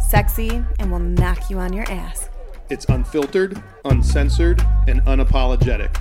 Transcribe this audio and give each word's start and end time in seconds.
sexy, 0.00 0.64
and 0.78 0.90
will 0.90 0.98
knock 0.98 1.50
you 1.50 1.58
on 1.58 1.72
your 1.72 1.84
ass. 1.90 2.28
It's 2.70 2.84
unfiltered, 2.86 3.62
uncensored, 3.84 4.60
and 4.86 5.00
unapologetic. 5.02 5.96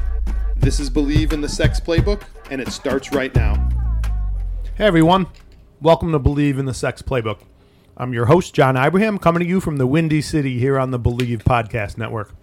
This 0.56 0.80
is 0.80 0.90
Bleav 0.90 1.32
in 1.34 1.42
the 1.42 1.50
Sex 1.50 1.80
Playbook, 1.80 2.24
and 2.50 2.62
it 2.62 2.70
starts 2.70 3.12
right 3.12 3.34
now. 3.36 3.70
Hey 4.76 4.86
everyone, 4.86 5.28
welcome 5.82 6.12
to 6.12 6.20
Bleav 6.20 6.58
in 6.58 6.66
the 6.66 6.74
Sex 6.74 7.02
Playbook. 7.02 7.40
I'm 7.98 8.14
your 8.14 8.26
host, 8.26 8.54
John 8.54 8.76
Ibrahim, 8.76 9.18
coming 9.18 9.42
to 9.42 9.48
you 9.48 9.60
from 9.60 9.78
the 9.78 9.88
Windy 9.88 10.22
City 10.22 10.60
here 10.60 10.80
on 10.80 10.92
the 10.92 11.00
Bleav 11.00 11.44
Podcast 11.44 11.98
Network. 11.98 12.34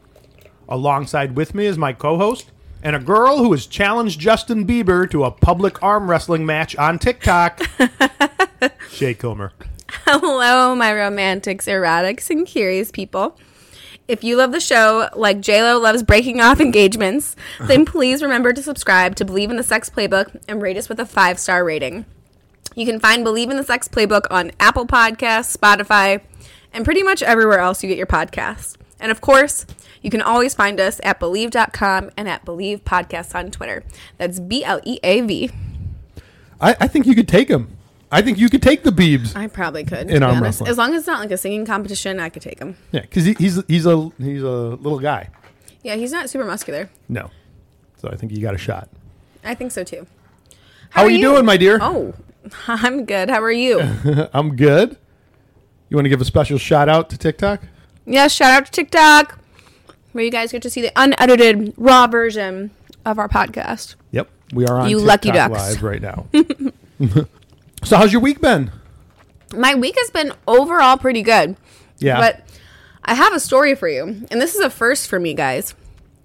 Alongside 0.69 1.37
with 1.37 1.55
me 1.55 1.67
is 1.67 1.77
my 1.77 1.93
co 1.93 2.17
host 2.17 2.51
and 2.83 2.97
a 2.97 2.99
girl 2.99 3.39
who 3.39 3.53
has 3.53 3.67
challenged 3.67 4.19
Justin 4.19 4.67
Bieber 4.67 5.09
to 5.11 5.25
a 5.25 5.31
public 5.31 5.83
arm 5.83 6.11
wrestling 6.11 6.45
match 6.45 6.75
on 6.77 6.99
TikTok, 6.99 7.61
Shay 8.91 9.15
Kilmer. 9.15 9.53
Hello, 10.07 10.75
my 10.75 10.93
romantics, 10.93 11.67
erotics, 11.67 12.29
and 12.29 12.45
curious 12.45 12.91
people. 12.91 13.39
If 14.09 14.25
you 14.25 14.35
love 14.35 14.51
the 14.51 14.59
show 14.59 15.09
like 15.15 15.39
JLo 15.39 15.81
loves 15.81 16.03
breaking 16.03 16.41
off 16.41 16.61
engagements, 16.61 17.37
then 17.61 17.85
please 17.87 18.21
remember 18.21 18.53
to 18.53 18.65
subscribe 18.65 19.15
to 19.15 19.25
Bleav 19.25 19.51
in 19.51 19.57
the 19.57 19.63
Sex 19.63 19.89
Playbook 19.89 20.43
and 20.49 20.61
rate 20.61 20.77
us 20.77 20.89
with 20.89 20.99
a 20.99 21.07
five 21.07 21.39
star 21.39 21.65
rating. 21.65 22.05
You 22.75 22.85
can 22.85 22.99
find 22.99 23.25
Bleav 23.25 23.49
in 23.49 23.57
the 23.57 23.63
Sex 23.63 23.87
Playbook 23.87 24.27
on 24.29 24.51
Apple 24.59 24.89
Podcasts, 24.89 25.57
Spotify, 25.57 26.21
and 26.73 26.85
pretty 26.85 27.05
much 27.05 27.23
everywhere 27.23 27.61
else 27.61 27.85
you 27.85 27.89
get 27.89 27.97
your 27.99 28.09
podcasts. 28.09 28.77
And 28.99 29.13
of 29.13 29.21
course, 29.21 29.67
you 30.03 30.11
can 30.11 30.21
always 30.21 30.53
find 30.53 30.81
us 30.81 31.01
at 31.05 31.21
Bleav.com 31.21 32.11
and 32.17 32.29
at 32.29 32.45
Bleav 32.45 32.81
Podcasts 32.81 33.37
on 33.37 33.53
Twitter. 33.53 33.85
That's 34.19 34.41
B 34.41 34.65
L 34.65 34.81
E 34.83 34.99
A 35.05 35.21
V. 35.21 35.53
I, 36.61 36.77
I 36.81 36.89
think 36.89 37.07
you 37.07 37.15
could 37.15 37.29
take 37.29 37.49
him. 37.49 37.77
I 38.13 38.21
think 38.21 38.39
you 38.39 38.51
could 38.51 38.63
take 38.63 38.83
the 38.83 38.91
Beebs. 38.91 39.35
I 39.35 39.47
probably 39.47 39.85
could. 39.85 40.03
In 40.03 40.09
to 40.09 40.21
be 40.21 40.25
arm 40.25 40.37
honest. 40.37 40.43
wrestling. 40.61 40.71
As 40.71 40.77
long 40.77 40.93
as 40.93 41.01
it's 41.01 41.07
not 41.07 41.21
like 41.21 41.31
a 41.31 41.39
singing 41.39 41.65
competition, 41.65 42.21
I 42.21 42.29
could 42.29 42.43
take 42.43 42.59
him. 42.59 42.77
Yeah, 42.93 43.01
because 43.01 43.25
he, 43.25 43.33
he's 43.39 43.63
he's 43.67 43.87
a 43.87 44.11
he's 44.19 44.43
a 44.43 44.51
little 44.51 44.99
guy. 44.99 45.31
Yeah, 45.83 45.97
he's 45.97 46.13
not 46.13 46.29
super 46.29 46.45
muscular. 46.45 46.91
No, 47.09 47.31
so 47.97 48.09
I 48.09 48.17
think 48.17 48.33
you 48.33 48.43
got 48.43 48.55
a 48.55 48.59
shot. 48.59 48.89
I 49.43 49.55
think 49.55 49.73
so 49.73 49.83
too. 49.83 50.07
How, 50.91 51.05
are 51.05 51.11
you, 51.11 51.21
doing, 51.23 51.47
my 51.47 51.57
dear? 51.57 51.79
Oh, 51.81 52.13
I'm 52.69 53.07
good. 53.07 53.31
How 53.31 53.43
are 53.43 53.51
you? 53.51 53.81
I'm 54.35 54.57
good. 54.57 54.99
You 55.89 55.97
want 55.97 56.05
to 56.05 56.11
give 56.11 56.21
a 56.21 56.25
special 56.25 56.59
shout 56.59 56.89
out 56.89 57.09
to 57.11 57.19
TikTok? 57.19 57.63
yeah, 58.05 58.29
shout 58.29 58.51
out 58.51 58.67
to 58.67 58.73
TikTok, 58.73 59.39
where 60.13 60.23
you 60.23 60.31
guys 60.31 60.53
get 60.53 60.61
to 60.63 60.71
see 60.71 60.83
the 60.83 60.93
unedited 60.97 61.73
raw 61.79 62.07
version 62.07 62.71
of 63.07 63.19
our 63.19 63.29
podcast. 63.29 63.95
Yep, 64.11 64.29
we 64.53 64.67
are 64.67 64.81
on 64.81 64.91
You 64.91 64.99
TikTok 64.99 65.09
lucky 65.09 65.31
ducks. 65.33 65.59
live 65.59 65.83
right 65.83 66.03
now. 66.03 66.27
so, 67.85 67.97
how's 67.97 68.13
your 68.13 68.23
week 68.23 68.41
been? 68.41 68.71
My 69.55 69.75
week 69.75 69.97
has 69.99 70.11
been 70.11 70.33
overall 70.47 70.97
pretty 70.97 71.23
good. 71.23 71.57
Yeah, 71.99 72.19
But 72.19 72.43
I 73.05 73.15
have 73.15 73.33
a 73.33 73.41
story 73.41 73.75
for 73.75 73.89
you, 73.89 74.03
and 74.31 74.41
this 74.41 74.55
is 74.55 74.61
a 74.61 74.71
first 74.71 75.09
for 75.09 75.21
me, 75.21 75.35
guys. 75.35 75.75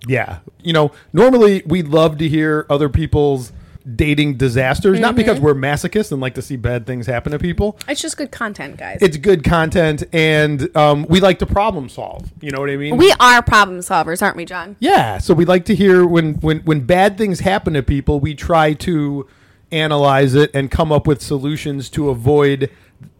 yeah. 0.07 0.39
You 0.61 0.73
know, 0.73 0.91
normally 1.13 1.63
we 1.65 1.81
love 1.81 2.17
to 2.17 2.27
hear 2.27 2.65
other 2.69 2.89
people's 2.89 3.53
dating 3.95 4.35
disasters, 4.35 4.99
not 4.99 5.09
Mm-hmm. 5.11 5.17
because 5.17 5.39
we're 5.39 5.53
masochists 5.53 6.11
and 6.11 6.19
like 6.19 6.33
to 6.35 6.41
see 6.41 6.57
bad 6.57 6.85
things 6.85 7.05
happen 7.07 7.31
to 7.31 7.39
people. 7.39 7.77
It's 7.87 8.01
just 8.01 8.17
good 8.17 8.31
content, 8.31 8.75
guys. 8.77 8.97
It's 9.01 9.15
good 9.17 9.43
content, 9.45 10.03
and 10.11 10.75
um, 10.75 11.05
we 11.09 11.19
like 11.21 11.39
to 11.39 11.45
problem 11.45 11.87
solve. 11.89 12.29
You 12.41 12.51
know 12.51 12.59
what 12.59 12.69
I 12.69 12.75
mean? 12.75 12.97
we 12.97 13.13
are 13.19 13.41
problem 13.41 13.79
solvers, 13.79 14.21
aren't 14.21 14.35
we, 14.35 14.43
John? 14.45 14.75
Yeah, 14.79 15.19
so 15.19 15.33
we 15.33 15.45
like 15.45 15.63
to 15.65 15.75
hear 15.75 16.05
when 16.05 16.33
when 16.41 16.59
when 16.61 16.81
bad 16.81 17.17
things 17.17 17.39
happen 17.39 17.73
to 17.75 17.83
people, 17.83 18.19
we 18.19 18.33
try 18.35 18.73
to 18.73 19.25
analyze 19.71 20.35
it 20.35 20.51
and 20.53 20.69
come 20.71 20.91
up 20.91 21.07
with 21.07 21.21
solutions 21.21 21.89
to 21.91 22.09
avoid 22.09 22.69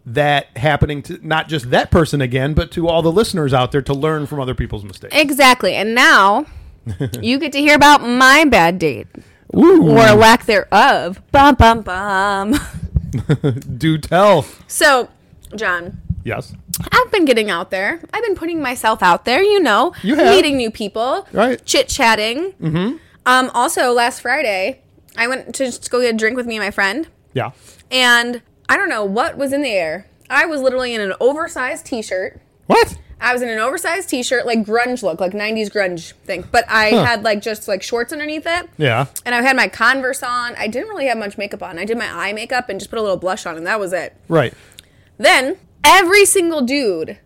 that 0.06 0.46
happening 0.56 1.02
to 1.02 1.18
not 1.26 1.48
just 1.48 1.70
that 1.70 1.90
person 1.90 2.20
again, 2.20 2.54
but 2.54 2.70
to 2.72 2.88
all 2.88 3.02
the 3.02 3.12
listeners 3.12 3.52
out 3.52 3.72
there 3.72 3.82
to 3.82 3.92
learn 3.92 4.26
from 4.26 4.40
other 4.40 4.54
people's 4.54 4.84
mistakes. 4.84 5.14
Exactly. 5.14 5.74
And 5.74 5.94
now 5.94 6.46
you 7.20 7.38
get 7.38 7.52
to 7.52 7.58
hear 7.60 7.74
about 7.74 8.02
my 8.02 8.44
bad 8.46 8.78
date 8.78 9.06
Ooh, 9.54 9.82
or 9.90 10.14
lack 10.14 10.46
thereof. 10.46 11.20
Bum, 11.32 11.54
bum, 11.56 11.82
bum. 11.82 12.54
do 13.78 13.98
tell. 13.98 14.44
So, 14.66 15.08
John, 15.54 16.00
Yes. 16.24 16.54
I've 16.92 17.10
been 17.10 17.24
getting 17.24 17.48
out 17.48 17.70
there. 17.70 18.00
I've 18.12 18.22
been 18.22 18.34
putting 18.34 18.60
myself 18.60 19.02
out 19.02 19.24
there, 19.24 19.42
you 19.42 19.60
know, 19.60 19.94
You 20.02 20.14
meeting 20.16 20.56
new 20.58 20.70
people, 20.70 21.26
Right. 21.32 21.64
chit 21.64 21.88
chatting. 21.88 22.52
Mm-hmm. 22.60 22.96
Um, 23.24 23.50
also, 23.54 23.92
last 23.92 24.20
Friday, 24.20 24.80
I 25.18 25.26
went 25.26 25.54
to 25.56 25.64
just 25.66 25.90
go 25.90 26.00
get 26.00 26.14
a 26.14 26.16
drink 26.16 26.36
with 26.36 26.46
me 26.46 26.56
and 26.56 26.64
my 26.64 26.70
friend, 26.70 27.08
Yeah. 27.34 27.50
and 27.90 28.40
I 28.68 28.76
don't 28.76 28.88
know 28.88 29.04
what 29.04 29.36
was 29.36 29.52
in 29.52 29.60
the 29.62 29.70
air. 29.72 30.06
I 30.30 30.46
was 30.46 30.60
literally 30.60 30.94
in 30.94 31.00
an 31.00 31.12
oversized 31.20 31.84
T-shirt. 31.86 32.40
What? 32.66 32.96
I 33.20 33.32
was 33.32 33.42
in 33.42 33.48
an 33.48 33.58
oversized 33.58 34.08
T-shirt, 34.10 34.46
like 34.46 34.60
grunge 34.64 35.02
look, 35.02 35.20
like 35.20 35.32
'90s 35.32 35.68
grunge 35.70 36.12
thing. 36.24 36.44
But 36.52 36.64
I 36.68 36.90
Huh. 36.90 37.04
had 37.04 37.24
like 37.24 37.42
just 37.42 37.66
like 37.66 37.82
shorts 37.82 38.12
underneath 38.12 38.46
it. 38.46 38.68
Yeah. 38.76 39.06
And 39.26 39.34
I 39.34 39.42
had 39.42 39.56
my 39.56 39.66
Converse 39.68 40.22
on. 40.22 40.54
I 40.56 40.68
didn't 40.68 40.88
really 40.88 41.06
have 41.06 41.18
much 41.18 41.36
makeup 41.36 41.62
on. 41.62 41.78
I 41.78 41.84
did 41.84 41.98
my 41.98 42.08
eye 42.08 42.32
makeup 42.32 42.68
and 42.68 42.78
just 42.78 42.90
put 42.90 42.98
a 42.98 43.02
little 43.02 43.16
blush 43.16 43.44
on, 43.44 43.56
and 43.56 43.66
that 43.66 43.80
was 43.80 43.92
it. 43.92 44.14
Right. 44.28 44.54
Then 45.16 45.56
every 45.82 46.24
single 46.26 46.60
dude 46.60 47.18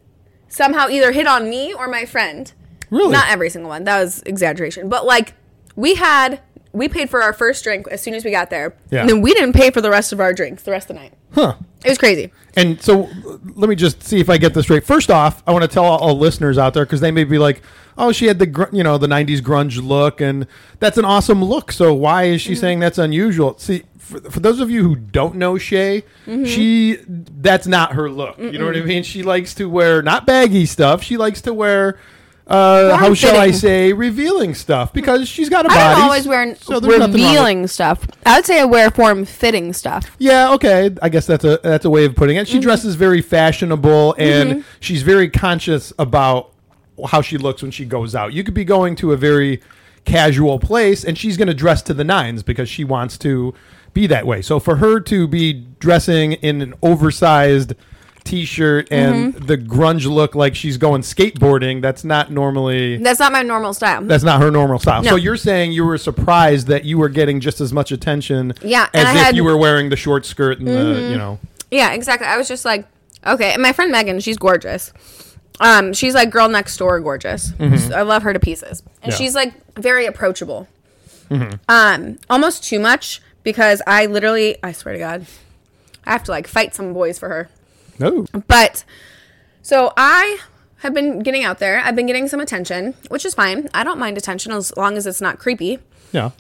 somehow 0.49 0.89
either 0.89 1.13
hit 1.13 1.27
on 1.27 1.51
me 1.51 1.75
or 1.75 1.89
my 1.89 2.05
friend. 2.07 2.53
Really? 2.91 3.13
Not 3.13 3.29
every 3.29 3.51
single 3.51 3.69
one. 3.69 3.85
That 3.85 4.01
was 4.01 4.23
exaggeration. 4.25 4.89
But 4.89 5.05
like 5.05 5.35
we 5.77 5.97
had 5.97 6.41
we 6.73 6.89
paid 6.89 7.11
for 7.11 7.23
our 7.23 7.33
first 7.33 7.63
drink 7.65 7.87
as 7.91 8.03
soon 8.03 8.15
as 8.15 8.25
we 8.25 8.31
got 8.31 8.51
there. 8.51 8.75
Yeah. 8.91 9.01
And 9.01 9.09
then 9.09 9.21
we 9.21 9.35
didn't 9.35 9.53
pay 9.53 9.71
for 9.71 9.81
the 9.81 9.91
rest 9.91 10.13
of 10.13 10.21
our 10.21 10.33
drinks 10.33 10.63
the 10.63 10.71
rest 10.71 10.89
of 10.91 10.97
the 10.97 11.03
night. 11.03 11.13
Huh. 11.33 11.55
It 11.85 11.89
was 11.89 11.99
crazy. 11.99 12.31
And 12.57 12.81
so 12.81 13.09
let 13.55 13.69
me 13.69 13.75
just 13.75 14.03
see 14.03 14.21
if 14.21 14.31
I 14.31 14.39
get 14.39 14.55
this 14.55 14.65
straight. 14.65 14.85
First 14.85 15.11
off, 15.11 15.43
I 15.47 15.53
want 15.53 15.63
to 15.63 15.69
tell 15.69 15.85
all, 15.85 15.99
all 15.99 16.19
listeners 16.19 16.59
out 16.59 16.75
there 16.75 16.85
because 16.85 17.01
they 17.01 17.11
may 17.11 17.25
be 17.25 17.39
like, 17.39 17.63
"Oh, 17.97 18.13
she 18.13 18.27
had 18.27 18.39
the 18.39 18.47
gr- 18.47 18.65
you 18.73 18.83
know 18.83 18.99
the 18.99 19.07
'90s 19.07 19.41
grunge 19.41 19.83
look, 19.83 20.21
and 20.21 20.47
that's 20.79 20.99
an 20.99 21.05
awesome 21.05 21.43
look. 21.43 21.73
So 21.73 21.93
why 21.95 22.25
is 22.25 22.41
she 22.41 22.53
mm-hmm. 22.53 22.61
saying 22.61 22.81
that's 22.81 22.99
unusual?" 22.99 23.59
See, 23.59 23.85
for, 23.99 24.21
for 24.31 24.41
those 24.41 24.61
of 24.61 24.71
you 24.71 24.83
who 24.83 24.97
don't 24.97 25.37
know 25.37 25.57
Shay, 25.59 26.05
mm-hmm. 26.27 26.45
she 26.45 26.99
that's 27.09 27.67
not 27.67 27.95
her 27.95 28.11
look. 28.11 28.39
You 28.39 28.59
know 28.59 28.67
what 28.67 28.77
I 28.77 28.83
mean? 28.83 29.03
She 29.03 29.23
likes 29.23 29.55
to 29.55 29.69
wear 29.69 30.03
not 30.03 30.27
baggy 30.27 30.67
stuff. 30.67 31.03
She 31.03 31.17
likes 31.17 31.41
to 31.43 31.55
wear. 31.55 31.99
Uh, 32.47 32.97
how 32.97 33.15
shall 33.15 33.37
I 33.37 33.53
say 33.53 33.93
revealing 33.93 34.55
stuff 34.55 34.93
because 34.93 35.29
she's 35.29 35.49
got 35.49 35.65
a 35.65 35.69
body. 35.69 35.81
I 35.81 35.95
don't 35.95 36.03
always 36.03 36.27
wear 36.27 36.55
so 36.57 36.81
there's 36.81 36.99
nothing 36.99 37.23
wrong 37.23 37.31
revealing 37.31 37.67
stuff. 37.67 38.07
I 38.27 38.37
would 38.37 38.45
say 38.45 38.61
I 38.61 38.65
wear 38.65 38.91
form 38.91 39.25
fitting 39.25 39.73
stuff. 39.73 40.17
Yeah, 40.19 40.53
okay. 40.55 40.91
I 41.01 41.09
guess 41.09 41.27
that's 41.27 41.45
a 41.45 41.61
that's 41.63 41.85
a 41.85 41.91
way 41.91 42.05
of 42.05 42.17
putting 42.17 42.37
it. 42.37 42.47
Mm-hmm. 42.47 42.53
She 42.53 42.61
dresses 42.61 42.97
very 42.97 43.23
fashionable 43.23 44.17
and 44.19 44.65
she's 44.81 45.03
very 45.03 45.31
conscious 45.31 45.93
about 45.99 46.53
how 47.09 47.23
she 47.23 47.39
looks 47.39 47.63
when 47.63 47.71
she 47.71 47.85
goes 47.85 48.15
out. 48.15 48.33
You 48.33 48.45
could 48.45 48.55
be 48.55 48.65
going 48.65 48.97
to 48.97 49.13
a 49.13 49.17
very 49.17 49.61
casual 50.05 50.59
place 50.59 51.05
and 51.05 51.17
she's 51.17 51.37
going 51.37 51.49
to 51.49 51.55
dress 51.55 51.81
to 51.83 51.95
the 51.95 52.05
nines 52.05 52.43
because 52.43 52.69
she 52.69 52.85
wants 52.85 53.17
to 53.19 53.55
be 53.95 54.07
that 54.09 54.27
way. 54.27 54.43
So 54.43 54.59
for 54.59 54.77
her 54.77 55.01
to 55.01 55.29
be 55.29 55.67
dressing 55.79 56.33
in 56.33 56.61
an 56.61 56.75
oversized 56.83 57.75
t-shirt 58.25 58.89
and 58.91 59.35
Mm-hmm. 59.35 59.47
the 59.47 59.59
grunge 59.59 60.07
look 60.07 60.35
like 60.35 60.55
she's 60.55 60.77
going 60.77 61.03
skateboarding, 61.03 61.81
that's 61.83 62.05
not 62.05 62.31
normally 62.31 62.97
That's 62.99 63.21
not 63.21 63.33
my 63.33 63.43
normal 63.43 63.75
style. 63.75 64.03
that's 64.03 64.25
not 64.25 64.41
her 64.41 64.51
normal 64.51 64.79
style. 64.79 65.03
So 65.05 65.17
you're 65.17 65.37
saying 65.37 65.73
you 65.73 65.85
were 65.85 65.99
surprised 65.99 66.67
that 66.69 66.85
you 66.85 66.99
were 66.99 67.09
getting 67.09 67.41
just 67.41 67.61
as 67.61 67.73
much 67.73 67.93
attention 67.93 68.55
Yeah, 68.63 68.89
as 68.95 69.03
if 69.03 69.09
had- 69.09 69.27
Mm-hmm. 69.29 69.37
you 69.37 69.45
were 69.45 69.57
wearing 69.57 69.89
the 69.91 69.97
short 69.97 70.25
skirt 70.27 70.59
and 70.59 70.69
the, 70.69 71.09
you 71.11 71.17
know. 71.19 71.39
Yeah, 71.71 71.93
exactly. 71.93 72.27
I 72.27 72.37
was 72.37 72.49
just 72.49 72.65
like, 72.65 72.87
okay. 73.27 73.53
And 73.53 73.63
my 73.63 73.73
friend 73.73 73.91
Megan, 73.93 74.21
she's 74.21 74.37
gorgeous. 74.39 74.93
Um, 75.61 75.93
she's 75.93 76.15
like 76.15 76.31
girl 76.31 76.49
next 76.49 76.77
door 76.77 76.99
gorgeous. 77.01 77.53
I 77.61 78.03
love 78.03 78.23
her 78.25 78.33
to 78.33 78.41
pieces, 78.41 78.81
and 78.81 78.89
Mm-hmm. 78.89 79.11
Yeah. 79.11 79.17
she's 79.17 79.35
like 79.35 79.75
very 79.77 80.07
approachable. 80.07 80.67
Mm-hmm. 81.31 81.55
Um, 81.69 82.19
almost 82.29 82.65
too 82.65 82.79
much 82.81 83.21
because 83.43 83.81
I 83.87 84.07
literally, 84.07 84.57
I 84.63 84.73
swear 84.73 84.95
to 84.95 84.99
God, 84.99 85.27
I 86.07 86.13
have 86.13 86.25
to 86.25 86.31
like 86.31 86.47
fight 86.47 86.75
some 86.75 86.93
boys 86.93 87.19
for 87.19 87.29
her. 87.29 87.49
No. 88.03 88.27
But 88.49 88.85
so 89.63 89.93
I 89.97 90.39
have 90.79 90.93
been 90.95 91.21
getting 91.21 91.45
out 91.45 91.59
there. 91.59 91.81
I've 91.81 91.95
been 91.97 92.07
getting 92.07 92.27
some 92.29 92.41
attention, 92.41 92.95
which 93.09 93.25
is 93.25 93.35
fine. 93.35 93.69
I 93.73 93.85
don't 93.85 93.99
mind 93.99 94.19
attention 94.19 94.53
as 94.53 94.77
long 94.77 94.97
as 94.97 95.07
it's 95.07 95.21
not 95.21 95.39
creepy. 95.39 95.79
Yeah. 96.13 96.31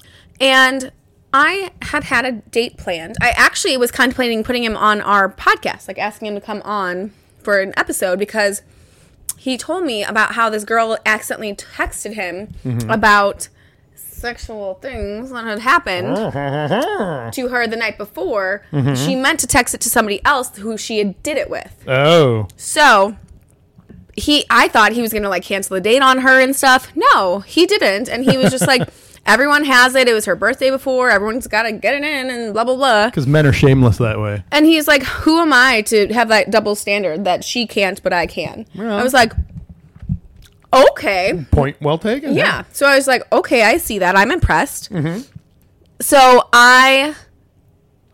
And 0.41 0.91
I 1.33 1.71
had 1.83 2.05
had 2.05 2.25
a 2.25 2.33
date 2.33 2.77
planned. 2.77 3.17
I 3.23 3.31
actually 3.31 3.77
was 3.77 3.91
contemplating 3.93 4.43
putting 4.45 4.65
him 4.65 4.77
on 4.77 5.01
our 5.01 5.29
podcast, 5.33 5.89
like 5.89 5.99
asking 5.99 6.29
him 6.29 6.35
to 6.35 6.41
come 6.41 6.61
on 6.63 7.13
for 7.43 7.61
an 7.61 7.73
episode 7.77 8.19
because 8.19 8.63
he 9.39 9.57
told 9.57 9.85
me 9.85 10.05
about 10.05 10.33
how 10.33 10.51
this 10.51 10.65
girl 10.65 10.99
accidentally 11.07 11.55
texted 11.55 12.15
him 12.15 12.49
Mm-hmm. 12.65 12.91
about 12.91 13.49
sexual 14.23 14.75
things 14.75 15.31
that 15.31 15.45
had 15.45 15.59
happened 15.59 16.17
to 17.35 17.49
her 17.49 17.67
the 17.67 17.77
night 17.77 17.99
before. 17.99 18.65
Mm-hmm. 18.73 18.95
She 18.95 19.15
meant 19.15 19.41
to 19.41 19.47
text 19.47 19.75
it 19.75 19.81
to 19.83 19.91
somebody 19.91 20.25
else 20.25 20.57
who 20.57 20.79
she 20.79 20.99
had 20.99 21.23
did 21.23 21.37
it 21.37 21.51
with. 21.51 21.85
Oh. 21.87 22.47
So 22.57 23.17
he 24.15 24.45
I 24.49 24.69
thought 24.69 24.93
he 24.93 25.03
was 25.03 25.13
gonna 25.13 25.29
like 25.29 25.43
cancel 25.43 25.75
the 25.75 25.81
date 25.81 26.03
on 26.03 26.19
her 26.19 26.41
and 26.41 26.55
stuff. 26.55 26.93
No, 26.95 27.41
he 27.41 27.67
didn't. 27.67 28.09
And 28.09 28.25
he 28.25 28.39
was 28.39 28.51
just 28.51 28.67
like 28.67 28.89
everyone 29.27 29.65
has 29.65 29.95
it. 29.95 30.09
It 30.09 30.15
was 30.15 30.25
her 30.27 30.37
birthday 30.37 30.71
before. 30.71 31.11
Everyone's 31.11 31.49
gotta 31.49 31.73
get 31.73 31.95
it 31.95 32.05
in 32.05 32.31
and 32.31 32.53
blah 32.55 32.65
blah 32.65 32.77
blah. 32.77 33.07
Because 33.07 33.27
men 33.27 33.45
are 33.45 33.53
shameless 33.53 33.99
that 33.99 34.21
way. 34.21 34.45
And 34.53 34.67
he's 34.67 34.87
like, 34.87 35.03
Who 35.03 35.41
am 35.41 35.53
I 35.53 35.83
to 35.83 36.13
have 36.13 36.29
that 36.29 36.51
double 36.51 36.77
standard 36.77 37.25
that 37.25 37.45
she 37.45 37.67
can't 37.67 38.03
but 38.03 38.13
I 38.13 38.27
can? 38.27 38.67
Well. 38.75 38.99
I 38.99 39.03
was 39.03 39.13
like, 39.13 39.33
Okay. 40.73 41.45
Point 41.51 41.81
well 41.81 41.99
taken. 41.99 42.35
Yeah. 42.35 42.65
So 42.73 42.87
I 42.87 42.95
was 42.97 43.07
like, 43.07 43.31
okay, 43.33 43.63
I 43.63 43.77
see 43.77 43.99
that. 43.99 44.17
I'm 44.17 44.31
impressed. 44.31 44.91
Mm-hmm. 44.93 45.21
So 46.01 46.49
I 46.53 47.15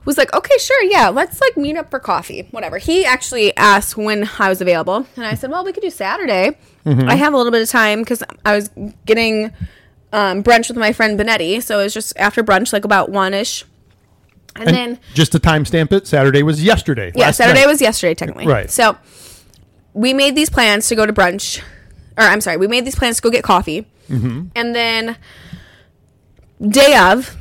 was 0.04 0.18
like, 0.18 0.34
okay, 0.34 0.56
sure, 0.58 0.82
yeah, 0.84 1.08
let's 1.08 1.40
like 1.40 1.56
meet 1.56 1.76
up 1.76 1.90
for 1.90 1.98
coffee, 1.98 2.48
whatever. 2.50 2.78
He 2.78 3.04
actually 3.04 3.54
asked 3.56 3.96
when 3.96 4.28
I 4.38 4.48
was 4.48 4.60
available, 4.60 5.06
and 5.16 5.24
I 5.26 5.34
said, 5.34 5.50
well, 5.50 5.64
we 5.64 5.72
could 5.72 5.82
do 5.82 5.90
Saturday. 5.90 6.56
Mm-hmm. 6.84 7.08
I 7.08 7.14
have 7.14 7.34
a 7.34 7.36
little 7.36 7.52
bit 7.52 7.62
of 7.62 7.68
time 7.68 8.00
because 8.00 8.22
I 8.44 8.54
was 8.56 8.70
getting 9.04 9.52
um, 10.12 10.42
brunch 10.42 10.68
with 10.68 10.78
my 10.78 10.92
friend 10.92 11.18
Benetti, 11.20 11.62
so 11.62 11.78
it 11.80 11.84
was 11.84 11.94
just 11.94 12.16
after 12.18 12.42
brunch, 12.42 12.72
like 12.72 12.84
about 12.86 13.10
one 13.10 13.34
ish. 13.34 13.64
And, 14.56 14.68
And 14.68 14.76
then 14.76 15.00
just 15.14 15.32
to 15.32 15.38
timestamp 15.38 15.92
it, 15.92 16.06
Saturday 16.06 16.42
was 16.42 16.62
yesterday. 16.64 17.12
yeah, 17.14 17.30
Saturday 17.30 17.60
night. 17.60 17.68
was 17.68 17.80
yesterday 17.80 18.14
technically. 18.14 18.46
Right. 18.46 18.70
So 18.70 18.96
we 19.92 20.14
made 20.14 20.34
these 20.34 20.50
plans 20.50 20.88
to 20.88 20.96
go 20.96 21.04
to 21.06 21.12
brunch, 21.12 21.62
or 22.18 22.24
I'm 22.24 22.40
sorry, 22.40 22.56
we 22.56 22.66
made 22.66 22.84
these 22.84 22.96
plans 22.96 23.16
to 23.16 23.22
go 23.22 23.30
get 23.30 23.44
coffee, 23.44 23.86
Mm-hmm. 24.10 24.48
and 24.56 24.74
then 24.74 25.16
day 26.66 26.96
of, 26.96 27.36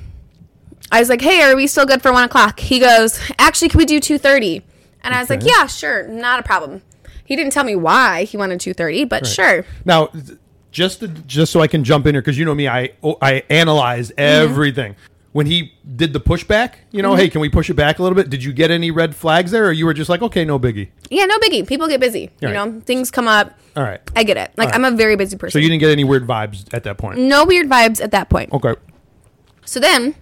I 0.92 1.00
was 1.00 1.10
like, 1.10 1.22
"Hey, 1.22 1.42
are 1.42 1.56
we 1.56 1.66
still 1.68 1.86
good 1.86 2.02
for 2.02 2.12
one 2.12 2.24
o'clock?" 2.24 2.60
He 2.60 2.80
goes, 2.80 3.20
"Actually, 3.40 3.70
can 3.70 3.78
we 3.80 3.86
do 3.86 4.00
two 4.00 4.18
30? 4.18 4.62
And 5.04 5.14
I 5.14 5.20
was 5.20 5.30
like, 5.30 5.44
"Yeah, 5.44 5.66
sure, 5.68 6.08
not 6.08 6.40
a 6.40 6.44
problem." 6.44 6.82
He 7.26 7.36
didn't 7.36 7.52
tell 7.54 7.64
me 7.64 7.76
why 7.76 8.24
he 8.24 8.38
wanted 8.38 8.60
two 8.60 8.74
thirty, 8.74 9.04
but 9.06 9.26
sure. 9.28 9.66
Now, 9.86 10.10
just 10.72 11.00
to, 11.00 11.08
just 11.08 11.52
so 11.52 11.60
I 11.62 11.68
can 11.68 11.84
jump 11.84 12.06
in 12.06 12.16
here, 12.16 12.22
because 12.22 12.38
you 12.38 12.46
know 12.46 12.56
me, 12.56 12.68
I 12.68 12.92
oh, 13.04 13.18
I 13.22 13.44
analyze 13.50 14.12
Mm-hmm. 14.12 14.54
When 15.38 15.46
he 15.46 15.76
did 15.96 16.14
the 16.14 16.20
pushback, 16.20 16.78
you 16.90 17.04
know, 17.04 17.14
hey, 17.14 17.26
mm-hmm. 17.26 17.34
can 17.34 17.42
we 17.42 17.50
push 17.50 17.70
it 17.70 17.76
back 17.76 18.00
a 18.00 18.02
little 18.02 18.16
bit? 18.16 18.32
Did 18.32 18.44
you 18.44 18.52
get 18.52 18.72
any 18.72 18.90
red 18.90 19.16
flags 19.16 19.52
there, 19.52 19.68
or 19.68 19.72
you 19.72 19.86
were 19.86 19.94
just 19.94 20.10
like, 20.10 20.24
okay, 20.24 20.44
no 20.44 20.58
biggie? 20.58 20.90
Yeah, 21.12 21.26
no 21.28 21.38
biggie. 21.38 21.68
People 21.68 21.88
get 21.88 22.00
busy. 22.00 22.32
You 22.42 22.48
Right. 22.48 22.54
know, 22.56 22.82
things 22.82 23.12
come 23.12 23.28
up. 23.28 23.54
All 23.76 23.84
right. 23.84 24.02
I 24.16 24.24
get 24.24 24.38
it. 24.38 24.52
Like 24.58 24.70
All 24.70 24.72
right. 24.72 24.88
I'm 24.88 24.94
a 24.96 24.98
very 24.98 25.16
busy 25.16 25.38
person. 25.38 25.52
So 25.52 25.60
you 25.60 25.70
didn't 25.70 25.82
get 25.82 25.92
any 25.92 26.04
weird 26.04 26.26
vibes 26.26 26.74
at 26.74 26.84
that 26.86 26.98
point. 26.98 27.20
no 27.20 27.46
weird 27.46 27.70
vibes 27.70 28.02
at 28.02 28.10
that 28.10 28.30
point. 28.30 28.52
Okay. 28.52 28.74
So 29.64 29.80
then 29.80 30.16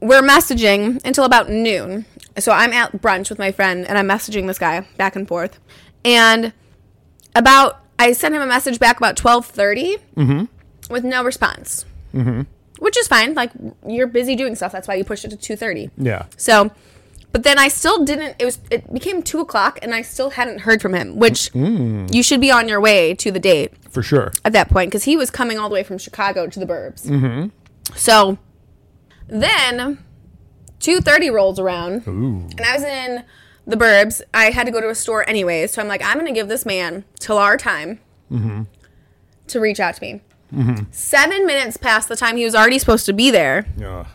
we're 0.00 0.22
messaging 0.22 1.04
until 1.04 1.24
about 1.24 1.50
noon. 1.50 2.06
So 2.38 2.52
I'm 2.52 2.72
at 2.72 2.92
brunch 2.92 3.28
with 3.28 3.38
my 3.38 3.52
friend 3.52 3.86
and 3.86 3.98
I'm 3.98 4.08
messaging 4.08 4.46
this 4.46 4.58
guy 4.58 4.86
back 4.96 5.16
and 5.16 5.28
forth. 5.28 5.60
And 6.02 6.54
about 7.34 7.84
I 7.98 8.12
sent 8.12 8.34
him 8.34 8.40
a 8.40 8.46
message 8.46 8.78
back 8.78 8.96
about 8.96 9.16
12:30 9.16 9.98
mm-hmm. 10.16 10.44
with 10.90 11.04
no 11.04 11.22
response. 11.22 11.84
Mm-hmm. 12.14 12.44
Which 12.80 12.98
is 12.98 13.06
fine. 13.06 13.34
Like 13.34 13.52
you're 13.86 14.08
busy 14.08 14.34
doing 14.34 14.54
stuff. 14.56 14.72
That's 14.72 14.88
why 14.88 14.94
you 14.96 15.04
pushed 15.04 15.24
it 15.24 15.30
to 15.30 15.36
2:30. 15.36 15.90
Yeah. 15.96 16.24
So, 16.36 16.70
but 17.30 17.44
then 17.44 17.58
I 17.58 17.68
still 17.68 18.04
didn't. 18.04 18.34
It 18.40 18.44
was. 18.44 18.58
It 18.70 18.92
became 18.92 19.22
two 19.22 19.38
o'clock, 19.38 19.78
and 19.82 19.94
I 19.94 20.02
still 20.02 20.30
hadn't 20.30 20.60
heard 20.62 20.82
from 20.82 20.94
him. 20.94 21.16
Which 21.16 21.50
you 21.54 22.22
should 22.22 22.40
be 22.40 22.50
on 22.50 22.68
your 22.68 22.80
way 22.80 23.14
to 23.14 23.30
the 23.30 23.38
date 23.38 23.72
For 23.90 24.02
sure. 24.02 24.32
at 24.44 24.52
that 24.54 24.68
point 24.68 24.90
because 24.90 25.04
he 25.04 25.16
was 25.16 25.30
coming 25.30 25.58
all 25.58 25.68
the 25.68 25.74
way 25.74 25.82
from 25.84 25.98
Chicago 25.98 26.46
to 26.48 26.58
the 26.58 26.66
Burbs. 26.66 27.06
Mm-hmm. 27.06 27.48
So 27.96 28.38
then, 29.28 29.98
two 30.80 31.00
thirty 31.00 31.30
rolls 31.30 31.58
around, 31.60 32.06
and 32.06 32.60
I 32.60 32.74
was 32.74 32.82
in 32.82 33.24
the 33.66 33.76
Burbs. 33.76 34.22
I 34.34 34.46
had 34.50 34.64
to 34.66 34.72
go 34.72 34.80
to 34.80 34.88
a 34.88 34.94
store 34.94 35.28
anyways, 35.28 35.72
so 35.72 35.82
I'm 35.82 35.88
like, 35.88 36.02
I'm 36.02 36.16
gonna 36.18 36.32
give 36.32 36.48
this 36.48 36.64
man 36.66 37.04
till 37.18 37.36
our 37.38 37.56
time 37.56 38.00
to 39.48 39.60
reach 39.60 39.80
out 39.80 39.94
to 39.96 40.02
me. 40.02 40.22
Seven 40.90 41.46
minutes 41.46 41.76
past 41.76 42.08
the 42.08 42.16
time 42.16 42.36
he 42.36 42.44
was 42.44 42.54
already 42.54 42.78
supposed 42.78 43.06
to 43.06 43.12
be 43.12 43.30
there, 43.30 43.66
Yeah. 43.78 44.06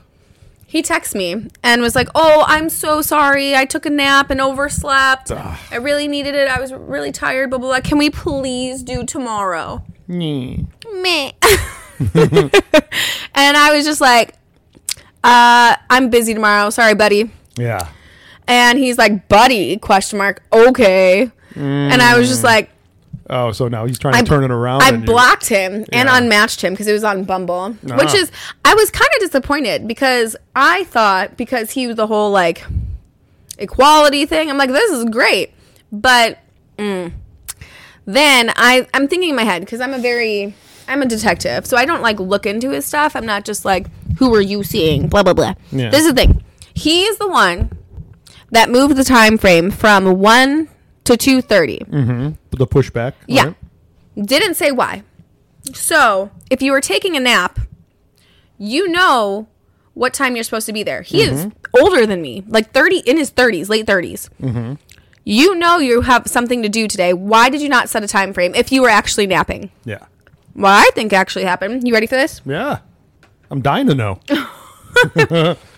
he 0.67 0.81
texts 0.81 1.15
me 1.15 1.47
and 1.63 1.81
was 1.81 1.95
like, 1.95 2.09
"Oh, 2.13 2.43
I'm 2.47 2.69
so 2.69 3.01
sorry. 3.01 3.55
I 3.55 3.65
took 3.65 3.85
a 3.85 3.89
nap 3.89 4.29
and 4.29 4.41
overslept. 4.41 5.31
I 5.31 5.75
really 5.79 6.07
needed 6.07 6.35
it. 6.35 6.47
I 6.49 6.59
was 6.59 6.73
really 6.73 7.11
tired. 7.13 7.49
Blah 7.49 7.59
blah 7.59 7.69
blah. 7.69 7.79
Can 7.79 7.97
we 7.97 8.09
please 8.09 8.83
do 8.83 9.05
tomorrow?" 9.05 9.83
Me. 10.07 10.67
Me. 11.01 11.33
and 12.13 13.57
I 13.57 13.73
was 13.75 13.85
just 13.85 14.01
like, 14.01 14.33
uh, 15.23 15.75
"I'm 15.89 16.09
busy 16.09 16.33
tomorrow. 16.33 16.69
Sorry, 16.69 16.93
buddy." 16.95 17.31
Yeah. 17.57 17.87
And 18.47 18.77
he's 18.77 18.97
like, 18.97 19.27
"Buddy?" 19.29 19.77
Question 19.77 20.17
mark. 20.19 20.43
Okay. 20.51 21.31
And 21.55 22.01
I 22.01 22.17
was 22.17 22.27
just 22.27 22.43
like, 22.43 22.69
Oh, 23.29 23.51
so 23.51 23.67
now 23.67 23.85
he's 23.85 23.97
trying 23.97 24.13
to 24.13 24.19
I, 24.19 24.23
turn 24.23 24.43
it 24.43 24.51
around. 24.51 24.83
I 24.83 24.91
you. 24.91 24.97
blocked 24.99 25.47
him 25.47 25.85
and 25.91 26.07
Yeah. 26.07 26.17
unmatched 26.17 26.61
him 26.63 26.73
because 26.73 26.87
it 26.87 26.93
was 26.93 27.03
on 27.03 27.23
Bumble, 27.23 27.71
which 27.81 28.09
Ah. 28.09 28.17
is 28.17 28.31
I 28.63 28.75
was 28.75 28.91
kind 28.91 29.09
of 29.15 29.21
disappointed 29.21 29.87
because 29.87 30.35
I 30.55 30.83
thought 30.85 31.35
because 31.35 31.71
he 31.71 31.87
was 31.87 31.95
the 31.95 32.07
whole 32.07 32.29
like 32.31 32.63
equality 33.57 34.25
thing. 34.25 34.49
I'm 34.49 34.57
like, 34.57 34.69
this 34.69 34.91
is 34.91 35.05
great, 35.05 35.51
but 35.91 36.37
mm. 36.77 37.11
then 38.05 38.51
I 38.55 38.85
I'm 38.93 39.07
thinking 39.07 39.29
in 39.31 39.35
my 39.35 39.43
head 39.43 39.61
because 39.61 39.81
I'm 39.81 39.93
a 39.93 39.99
very 39.99 40.53
I'm 40.87 41.01
a 41.01 41.05
detective, 41.07 41.65
so 41.65 41.77
I 41.77 41.85
don't 41.85 42.01
like 42.03 42.19
look 42.19 42.45
into 42.45 42.69
his 42.69 42.85
stuff. 42.85 43.15
I'm 43.15 43.25
not 43.25 43.43
just 43.43 43.65
like, 43.65 43.87
who 44.19 44.33
are 44.35 44.41
you 44.41 44.63
seeing? 44.63 45.07
Blah 45.07 45.23
blah 45.23 45.33
blah. 45.33 45.55
Yeah. 45.71 45.89
This 45.89 46.01
is 46.01 46.09
the 46.09 46.13
thing. 46.13 46.43
He 46.75 47.05
is 47.05 47.17
the 47.17 47.27
one 47.27 47.71
that 48.51 48.69
moved 48.69 48.97
the 48.97 49.03
time 49.03 49.39
frame 49.39 49.71
from 49.71 50.19
one 50.19 50.67
to 51.05 51.17
two 51.17 51.41
thirty. 51.41 51.79
Mm-hmm. 51.79 52.33
the 52.57 52.67
pushback. 52.67 53.13
Yeah. 53.27 53.45
right? 53.45 53.55
Didn't 54.27 54.55
say 54.55 54.71
why. 54.71 55.03
So, 55.73 56.31
if 56.49 56.61
you 56.61 56.71
were 56.71 56.81
taking 56.81 57.15
a 57.15 57.19
nap, 57.19 57.59
you 58.57 58.87
know 58.87 59.47
what 59.93 60.13
time 60.13 60.35
you're 60.35 60.43
supposed 60.43 60.67
to 60.67 60.73
be 60.73 60.83
there. 60.83 61.01
He 61.01 61.21
is 61.21 61.45
mm-hmm. 61.45 61.81
older 61.81 62.05
than 62.05 62.21
me, 62.21 62.43
like 62.47 62.71
30 62.71 62.99
in 62.99 63.17
his 63.17 63.31
30s, 63.31 63.67
late 63.69 63.85
30s. 63.85 64.29
Mm-hmm. 64.41 64.73
You 65.23 65.55
know 65.55 65.79
you 65.79 66.01
have 66.01 66.27
something 66.27 66.61
to 66.61 66.69
do 66.69 66.87
today. 66.87 67.13
Why 67.13 67.49
did 67.49 67.61
you 67.61 67.69
not 67.69 67.89
set 67.89 68.03
a 68.03 68.07
time 68.07 68.31
frame 68.31 68.53
if 68.53 68.71
you 68.71 68.83
were 68.83 68.89
actually 68.89 69.25
napping? 69.25 69.71
Yeah. 69.83 70.05
What 70.53 70.69
I 70.69 70.89
think 70.93 71.13
actually 71.13 71.45
happened. 71.45 71.87
You 71.87 71.93
ready 71.93 72.05
for 72.05 72.15
this? 72.15 72.41
Yeah. 72.45 72.79
I'm 73.49 73.61
dying 73.61 73.87
to 73.87 73.95
know. 73.95 74.19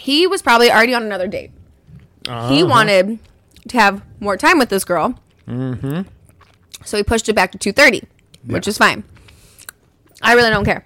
He 0.00 0.26
was 0.26 0.40
probably 0.40 0.70
already 0.70 0.94
on 0.94 1.02
another 1.02 1.28
date. 1.28 1.50
He 2.24 2.30
uh-huh. 2.30 2.66
wanted 2.66 3.18
to 3.68 3.78
have 3.78 4.02
more 4.20 4.36
time 4.36 4.58
with 4.58 4.68
this 4.68 4.84
girl. 4.84 5.14
Mm-hmm. 5.46 6.02
So 6.84 6.96
he 6.96 7.02
pushed 7.02 7.28
it 7.28 7.34
back 7.34 7.52
to 7.52 7.58
2.30, 7.72 8.04
which 8.46 8.66
is 8.66 8.78
fine. 8.78 9.04
I 10.22 10.34
really 10.34 10.50
don't 10.50 10.64
care. 10.64 10.84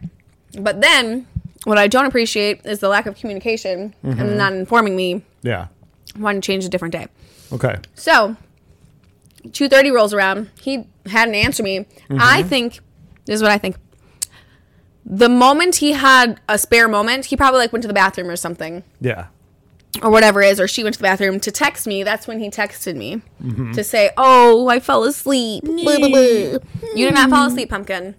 But 0.59 0.81
then, 0.81 1.27
what 1.65 1.79
I 1.79 1.87
don't 1.89 2.07
appreciate 2.07 2.65
is 2.65 2.79
the 2.81 2.89
lack 2.89 3.07
of 3.07 3.17
communication 3.17 3.95
and 4.03 4.37
not 4.37 4.53
informing 4.53 4.97
me 4.97 5.23
Yeah. 5.43 5.69
wanting 6.19 6.41
to 6.41 6.47
change 6.47 6.65
a 6.65 6.69
different 6.69 6.93
day. 6.93 7.09
Okay. 7.53 7.77
So, 7.95 8.37
2.30 9.49 9.93
rolls 9.93 10.13
around. 10.15 10.51
He 10.61 10.87
hadn't 11.07 11.35
answered 11.35 11.65
me. 11.65 11.87
I 12.11 12.43
think, 12.43 12.81
this 13.27 13.37
is 13.37 13.43
what 13.43 13.51
I 13.51 13.59
think. 13.59 13.77
The 15.07 15.29
moment 15.29 15.77
he 15.77 15.93
had 15.93 16.41
a 16.49 16.57
spare 16.59 16.89
moment, 16.89 17.27
he 17.27 17.37
probably 17.37 17.59
like 17.59 17.73
went 17.73 17.83
to 17.83 17.89
the 17.89 17.93
bathroom 17.95 18.31
or 18.31 18.37
something 18.37 18.83
Yeah. 19.01 19.27
Or 20.03 20.11
whatever 20.11 20.43
it 20.43 20.51
is, 20.51 20.61
or 20.61 20.69
she 20.69 20.83
went 20.83 20.95
to 20.95 20.99
the 20.99 21.05
bathroom 21.05 21.41
to 21.41 21.51
text 21.51 21.87
me. 21.87 22.03
That's 22.03 22.27
when 22.27 22.41
he 22.41 22.51
texted 22.51 22.97
me 22.97 23.23
to 23.75 23.85
say, 23.85 24.11
"Oh, 24.17 24.69
I 24.69 24.81
fell 24.81 25.05
asleep." 25.05 25.65
Blah, 25.65 25.99
blah, 25.99 26.09
blah. 26.09 26.59
You 26.95 27.07
did 27.07 27.15
not 27.15 27.31
fall 27.31 27.47
asleep, 27.47 27.71
pumpkin. 27.71 28.15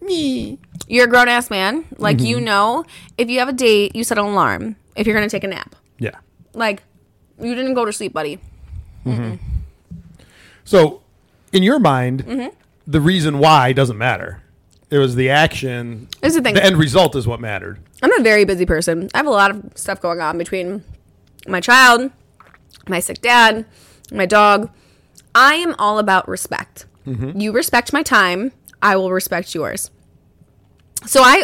You're 0.87 1.05
a 1.05 1.09
grown 1.09 1.27
ass 1.27 1.49
man. 1.49 1.85
Like 1.97 2.17
mm-hmm. 2.17 2.25
you 2.25 2.41
know, 2.41 2.85
if 3.17 3.29
you 3.29 3.39
have 3.39 3.49
a 3.49 3.53
date, 3.53 3.95
you 3.95 4.03
set 4.03 4.17
an 4.17 4.25
alarm 4.25 4.75
if 4.95 5.07
you're 5.07 5.15
gonna 5.15 5.29
take 5.29 5.43
a 5.43 5.47
nap. 5.47 5.75
Yeah. 5.99 6.15
Like 6.53 6.83
you 7.39 7.55
didn't 7.55 7.73
go 7.73 7.85
to 7.85 7.91
sleep, 7.93 8.13
buddy. 8.13 8.37
Mm-hmm. 9.05 9.21
Mm-hmm. 9.23 10.23
So, 10.63 11.01
in 11.51 11.63
your 11.63 11.79
mind, 11.79 12.25
Mm-hmm. 12.25 12.47
the 12.87 13.01
reason 13.01 13.39
why 13.39 13.71
doesn't 13.73 13.97
matter. 13.97 14.41
It 14.89 14.99
was 14.99 15.15
the 15.15 15.29
action. 15.29 16.07
Here's 16.21 16.35
the 16.35 16.41
thing. 16.41 16.53
The 16.55 16.63
end 16.63 16.77
result 16.77 17.15
is 17.15 17.27
what 17.27 17.39
mattered. 17.39 17.79
I'm 18.01 18.11
a 18.19 18.21
very 18.23 18.45
busy 18.45 18.65
person. 18.65 19.09
I 19.13 19.17
have 19.17 19.25
a 19.25 19.31
lot 19.31 19.51
of 19.51 19.71
stuff 19.75 19.99
going 19.99 20.21
on 20.21 20.37
between 20.37 20.83
my 21.47 21.59
child, 21.61 22.11
my 22.87 22.99
sick 22.99 23.21
dad, 23.21 23.65
my 24.11 24.25
dog. 24.25 24.69
I 25.33 25.55
am 25.55 25.75
all 25.79 25.99
about 25.99 26.27
respect. 26.27 26.85
You 27.05 27.51
respect 27.51 27.93
my 27.93 28.01
time, 28.01 28.51
I 28.81 28.95
will 28.95 29.11
respect 29.11 29.53
yours. 29.53 29.91
So 31.05 31.21
I 31.21 31.43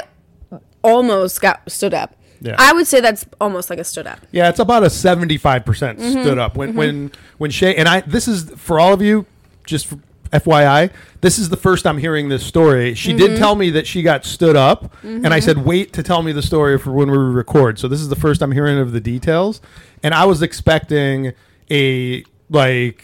almost 0.84 1.40
got 1.42 1.70
stood 1.72 1.94
up. 1.94 2.16
Yeah. 2.42 2.56
I 2.58 2.74
would 2.74 2.88
say 2.88 3.00
that's 3.02 3.26
almost 3.40 3.70
like 3.70 3.78
a 3.78 3.84
stood 3.84 4.08
up. 4.08 4.20
Yeah, 4.32 4.50
it's 4.50 4.58
about 4.60 4.82
a 4.84 4.90
seventy-five 4.90 5.64
percent 5.64 6.00
Mm-hmm. 6.00 6.22
stood 6.24 6.40
up 6.40 6.58
when 6.58 6.74
when 6.76 7.12
when 7.38 7.52
Shay 7.52 7.76
and 7.76 7.88
I. 7.88 8.02
This 8.02 8.28
is 8.28 8.50
for 8.58 8.80
all 8.80 8.94
of 8.94 9.02
you. 9.04 9.28
just 9.64 9.86
for 9.86 10.00
FYI, 10.32 10.90
this 11.20 11.38
is 11.38 11.50
the 11.50 11.58
first 11.58 11.86
I'm 11.86 11.98
hearing 12.00 12.30
this 12.30 12.44
story. 12.44 12.96
She 12.96 13.10
Mm-hmm. 13.10 13.18
did 13.20 13.38
tell 13.38 13.54
me 13.54 13.70
that 13.72 13.86
she 13.86 14.02
got 14.02 14.26
stood 14.26 14.56
up, 14.56 14.92
and 15.04 15.28
I 15.28 15.40
said, 15.42 15.60
wait 15.66 15.92
to 15.94 16.02
tell 16.02 16.24
me 16.24 16.32
the 16.32 16.42
story 16.42 16.80
for 16.80 16.92
when 16.92 17.12
we 17.12 17.18
record. 17.18 17.78
So 17.78 17.88
this 17.90 18.00
is 18.00 18.08
the 18.10 18.16
first 18.16 18.42
I'm 18.42 18.54
hearing 18.54 18.80
of 18.80 18.94
the 18.94 19.02
details. 19.02 19.62
And 20.04 20.14
I 20.14 20.26
was 20.26 20.42
expecting 20.42 21.34
a, 21.70 22.24
like, 22.50 23.04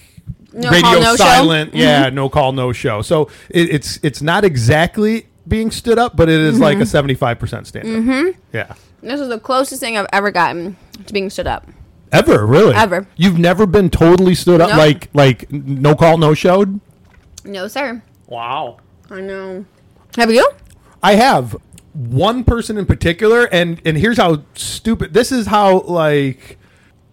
No 0.54 0.70
radio 0.70 0.82
call, 0.82 0.94
no 1.02 1.02
show? 1.02 1.10
Mm-hmm. 1.10 1.18
silent. 1.18 1.74
Yeah, 1.76 2.10
no 2.10 2.30
call, 2.30 2.52
no 2.54 2.72
show. 2.74 3.02
So 3.02 3.30
it, 3.50 3.70
it's 3.70 4.00
it's 4.04 4.22
not 4.22 4.44
exactly 4.44 5.28
being 5.48 5.72
stood 5.72 5.98
up, 6.00 6.16
but 6.18 6.28
it 6.30 6.40
is 6.42 6.60
like 6.60 6.78
a 6.80 6.82
Mm-hmm. 6.82 7.10
75% 7.24 7.66
stand 7.68 8.10
up. 8.30 8.36
Yeah. 8.54 8.74
This 9.02 9.22
is 9.22 9.30
the 9.30 9.40
closest 9.40 9.80
thing 9.80 9.96
I've 9.98 10.08
ever 10.12 10.32
gotten 10.32 10.76
to 11.06 11.14
being 11.14 11.30
stood 11.30 11.48
up. 11.48 11.68
Ever, 12.12 12.46
really? 12.46 12.74
Ever. 12.74 13.08
You've 13.16 13.38
never 13.38 13.66
been 13.66 13.90
totally 13.90 14.34
stood 14.36 14.60
up, 14.62 14.72
No. 14.72 14.78
like 14.78 15.10
like 15.14 15.52
no 15.52 15.94
call, 15.96 16.18
no 16.18 16.34
showed? 16.34 16.80
No, 17.46 17.68
sir. 17.68 18.02
Wow. 18.28 18.80
I 19.10 19.22
know. 19.22 19.66
Have 20.18 20.32
you? 20.32 20.50
I 21.04 21.16
have 21.16 21.56
one 21.94 22.44
person 22.44 22.78
in 22.78 22.86
particular, 22.86 23.46
and 23.52 23.82
and 23.86 23.98
here's 23.98 24.18
how 24.18 24.42
stupid. 24.56 25.14
This 25.14 25.32
is 25.32 25.48
how 25.48 25.82
like 25.82 26.58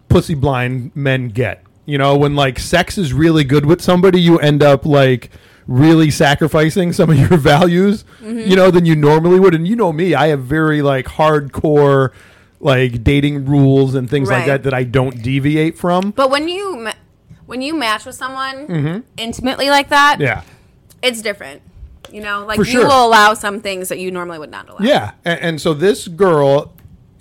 pussy 0.09 0.35
blind 0.35 0.91
men 0.95 1.29
get. 1.29 1.63
You 1.87 1.99
know, 1.99 2.17
when 2.17 2.35
like 2.35 2.59
sex 2.59 2.97
is 2.99 3.13
really 3.13 3.45
good 3.45 3.67
with 3.67 3.81
somebody, 3.83 4.21
you 4.21 4.39
end 4.39 4.63
up 4.63 4.87
like 4.87 5.31
really 5.67 6.11
sacrificing 6.11 6.93
some 6.93 7.11
of 7.11 7.19
your 7.31 7.39
values. 7.39 8.05
You 8.23 8.57
know, 8.57 8.71
than 8.71 8.87
you 8.87 8.97
normally 8.97 9.39
would. 9.39 9.55
And 9.55 9.69
you 9.69 9.77
know 9.77 9.93
me, 9.93 10.15
I 10.15 10.29
have 10.29 10.43
very 10.45 10.81
like 10.83 11.07
hardcore 11.07 12.13
like 12.61 13.05
dating 13.05 13.45
rules 13.45 13.95
and 13.95 14.09
things 14.09 14.31
like 14.31 14.47
that 14.47 14.63
that 14.63 14.73
I 14.73 14.85
don't 14.85 15.23
deviate 15.23 15.77
from. 15.77 16.13
But 16.13 16.31
when 16.31 16.49
you 16.49 16.77
ma- 16.79 16.93
when 17.47 17.61
you 17.61 17.75
match 17.75 18.07
with 18.07 18.15
someone 18.15 19.05
intimately 19.19 19.69
like 19.69 19.91
that, 19.91 20.15
Mm-hmm. 20.15 20.23
Yeah. 20.25 20.43
it's 21.03 21.21
different. 21.21 21.61
You 22.11 22.23
know, 22.23 22.47
like 22.47 22.57
For 22.57 22.65
you 22.65 22.71
sure. 22.73 22.87
will 22.87 23.07
allow 23.07 23.35
some 23.35 23.61
things 23.61 23.89
that 23.89 23.99
you 23.99 24.11
normally 24.11 24.39
would 24.39 24.51
not 24.51 24.69
allow. 24.69 24.79
Yeah, 24.81 25.13
and, 25.25 25.41
and 25.41 25.61
so 25.61 25.75
this 25.75 26.07
girl, 26.09 26.73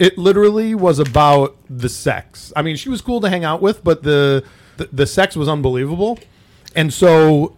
it 0.04 0.18
literally 0.18 0.76
was 0.76 1.00
about 1.00 1.56
the 1.70 1.88
sex. 1.88 2.52
I 2.58 2.62
mean, 2.62 2.76
she 2.76 2.90
was 2.90 3.00
cool 3.00 3.22
to 3.22 3.30
hang 3.30 3.46
out 3.46 3.62
with, 3.62 3.86
but 3.86 4.04
the 4.04 4.44
the, 4.76 4.90
the 4.92 5.08
sex 5.08 5.38
was 5.38 5.48
unbelievable, 5.48 6.20
and 6.76 6.94
so, 6.94 7.56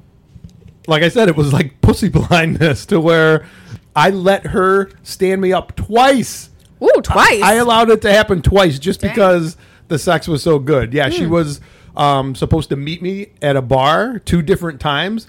like 0.87 1.01
I 1.01 1.09
said, 1.09 1.27
it 1.27 1.35
was 1.35 1.51
like 1.51 1.81
pussy 1.81 2.07
blindness 2.07 2.85
to 2.87 3.01
where 3.01 3.47
I 3.95 4.11
let 4.11 4.45
her 4.47 4.91
stand 5.01 5.41
me 5.41 5.53
up 5.53 5.75
twice. 5.75 6.51
Ooh, 6.83 7.01
twice. 7.01 7.41
I 7.41 7.55
allowed 7.55 7.89
it 7.89 8.03
to 8.03 8.13
happen 8.13 8.43
twice 8.43 8.77
just 8.77 9.01
Dang. 9.01 9.09
because 9.09 9.57
the 9.87 9.97
sex 9.97 10.27
was 10.27 10.43
so 10.43 10.59
good. 10.59 10.93
Yeah, 10.93 11.09
she 11.09 11.25
was 11.25 11.61
um, 11.97 12.35
supposed 12.35 12.69
to 12.69 12.75
meet 12.75 13.01
me 13.01 13.31
at 13.41 13.55
a 13.55 13.61
bar 13.61 14.19
two 14.19 14.43
different 14.43 14.79
times. 14.79 15.27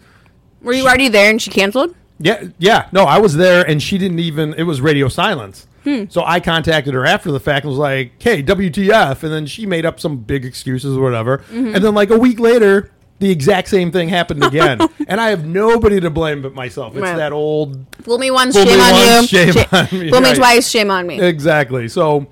Were 0.61 0.75
you 0.75 0.85
already 0.85 1.09
there 1.09 1.31
and 1.31 1.41
she 1.41 1.51
canceled? 1.51 1.95
Yeah, 2.19 2.49
yeah. 2.59 2.89
No, 2.93 3.05
I 3.05 3.19
was 3.19 3.37
there, 3.37 3.67
and 3.67 3.83
she 3.83 3.97
didn't 3.97 4.19
even. 4.19 4.53
It 4.53 4.65
was 4.65 4.83
radio 4.83 5.09
silence. 5.09 5.67
Hmm. 5.87 6.05
So 6.09 6.25
I 6.25 6.41
contacted 6.41 6.95
her 6.95 7.07
after 7.07 7.31
the 7.31 7.39
fact 7.41 7.65
and 7.65 7.71
was 7.71 7.79
like, 7.79 8.21
"Hey, 8.21 8.43
WTF?" 8.43 9.23
And 9.23 9.33
then 9.33 9.47
she 9.47 9.67
made 9.67 9.87
up 9.87 10.01
some 10.01 10.17
big 10.19 10.45
excuses 10.45 10.97
or 10.97 11.01
whatever. 11.03 11.39
Mm-hmm. 11.39 11.75
And 11.77 11.85
then 11.85 11.95
like 11.95 12.11
a 12.11 12.19
week 12.19 12.41
later, 12.41 12.91
the 13.21 13.31
exact 13.31 13.69
same 13.69 13.93
thing 13.93 14.09
happened 14.09 14.43
again. 14.53 14.81
and 15.07 15.21
I 15.21 15.31
have 15.31 15.47
nobody 15.47 16.01
to 16.01 16.11
blame 16.11 16.43
but 16.43 16.55
myself. 16.55 16.95
It's 16.95 17.03
Right. 17.03 17.17
that 17.17 17.33
old 17.33 17.87
Fool 18.03 18.19
me 18.19 18.31
once, 18.33 18.57
Fool 18.57 18.67
shame 18.67 18.79
me 18.79 18.83
on 18.85 18.93
once, 19.17 19.33
you. 19.33 19.39
shame 19.39 19.53
Sha- 19.53 19.69
on 19.73 19.85
me, 20.01 20.11
Fool 20.11 20.21
me 20.21 20.29
right. 20.31 20.37
twice, 20.37 20.69
shame 20.69 20.91
on 20.91 21.07
me. 21.07 21.21
exactly. 21.21 21.87
So, 21.89 22.27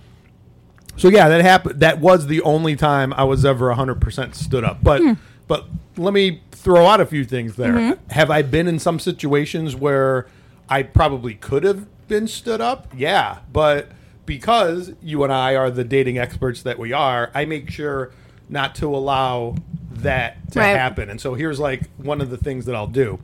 so 0.96 1.08
yeah, 1.08 1.28
that 1.28 1.40
happened. 1.40 1.80
That 1.80 2.00
was 2.00 2.26
the 2.26 2.42
only 2.42 2.76
time 2.76 3.12
I 3.14 3.24
was 3.24 3.44
ever 3.44 3.72
hundred 3.72 4.00
percent 4.00 4.34
stood 4.34 4.64
up. 4.64 4.82
But, 4.82 5.00
hmm. 5.00 5.12
but 5.48 5.66
let 5.96 6.12
me 6.12 6.42
throw 6.50 6.86
out 6.86 7.00
a 7.00 7.06
few 7.06 7.24
things 7.24 7.56
there. 7.56 7.72
Mm-hmm. 7.72 8.10
Have 8.10 8.30
I 8.30 8.42
been 8.42 8.66
in 8.66 8.78
some 8.78 8.98
situations 8.98 9.76
where 9.76 10.26
I 10.68 10.82
probably 10.82 11.34
could 11.34 11.62
have 11.64 11.86
been 12.08 12.26
stood 12.28 12.60
up? 12.60 12.88
Yeah, 12.96 13.38
but 13.52 13.88
because 14.26 14.92
you 15.02 15.22
and 15.24 15.32
I 15.32 15.54
are 15.56 15.70
the 15.70 15.84
dating 15.84 16.18
experts 16.18 16.62
that 16.62 16.78
we 16.78 16.92
are, 16.92 17.30
I 17.34 17.44
make 17.44 17.70
sure 17.70 18.12
not 18.48 18.74
to 18.76 18.94
allow 18.94 19.56
that 19.90 20.50
to 20.52 20.58
Right. 20.60 20.76
happen. 20.76 21.08
And 21.10 21.20
so 21.20 21.34
here's 21.34 21.58
like 21.60 21.82
one 21.96 22.20
of 22.20 22.30
the 22.30 22.36
things 22.36 22.66
that 22.66 22.74
I'll 22.74 22.86
do 22.86 23.18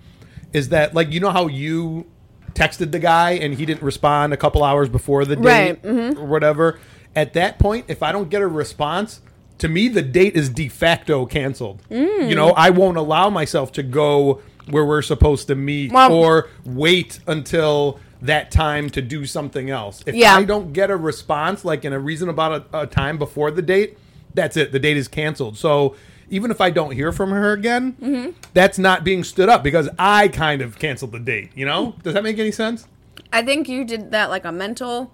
is 0.52 0.70
that 0.70 0.94
like 0.94 1.12
you 1.12 1.20
know 1.20 1.30
how 1.30 1.46
you 1.46 2.06
texted 2.54 2.90
the 2.90 2.98
guy 2.98 3.32
and 3.32 3.54
he 3.54 3.64
didn't 3.64 3.82
respond 3.82 4.32
a 4.32 4.36
couple 4.36 4.64
hours 4.64 4.88
before 4.88 5.24
the 5.24 5.36
date 5.36 5.44
Right, 5.44 5.82
mm-hmm. 5.82 6.18
or 6.18 6.26
whatever. 6.26 6.78
At 7.14 7.32
that 7.34 7.58
point, 7.58 7.86
if 7.88 8.02
I 8.02 8.12
don't 8.12 8.28
get 8.30 8.42
a 8.42 8.46
response, 8.48 9.20
to 9.58 9.68
me 9.68 9.88
the 9.88 10.02
date 10.02 10.34
is 10.36 10.48
de 10.48 10.68
facto 10.68 11.26
canceled. 11.26 11.82
Mm. 11.90 12.28
You 12.28 12.34
know, 12.34 12.50
I 12.50 12.70
won't 12.70 12.96
allow 12.96 13.30
myself 13.30 13.72
to 13.72 13.82
go 13.82 14.40
where 14.68 14.84
we're 14.84 15.02
supposed 15.02 15.46
to 15.48 15.54
meet 15.54 15.92
Well- 15.92 16.12
or 16.12 16.48
wait 16.64 17.20
until 17.26 17.98
that 18.22 18.50
time 18.50 18.90
to 18.90 19.00
do 19.02 19.24
something 19.26 19.70
else. 19.70 20.02
If 20.06 20.14
Yeah. 20.14 20.34
I 20.34 20.44
don't 20.44 20.72
get 20.72 20.90
a 20.90 20.96
response 20.96 21.64
like 21.64 21.84
in 21.84 21.92
a 21.92 21.98
reasonable 21.98 22.42
amount 22.44 22.64
of 22.66 22.74
uh, 22.74 22.86
time 22.86 23.18
before 23.18 23.50
the 23.50 23.62
date, 23.62 23.96
that's 24.34 24.56
it. 24.56 24.72
The 24.72 24.78
date 24.78 24.96
is 24.96 25.08
canceled. 25.08 25.56
So 25.56 25.96
even 26.28 26.50
if 26.50 26.60
I 26.60 26.70
don't 26.70 26.92
hear 26.92 27.12
from 27.12 27.30
her 27.30 27.52
again, 27.52 27.96
Mm-hmm. 28.00 28.30
that's 28.54 28.78
not 28.78 29.02
being 29.04 29.24
stood 29.24 29.48
up 29.48 29.62
because 29.62 29.88
I 29.98 30.28
kind 30.28 30.62
of 30.62 30.78
canceled 30.78 31.12
the 31.12 31.18
date. 31.18 31.50
You 31.54 31.66
know? 31.66 31.94
Does 32.02 32.14
that 32.14 32.22
make 32.22 32.38
any 32.38 32.52
sense? 32.52 32.86
I 33.32 33.42
think 33.42 33.68
you 33.68 33.84
did 33.84 34.10
that 34.12 34.28
like 34.30 34.44
a 34.44 34.52
mental 34.52 35.10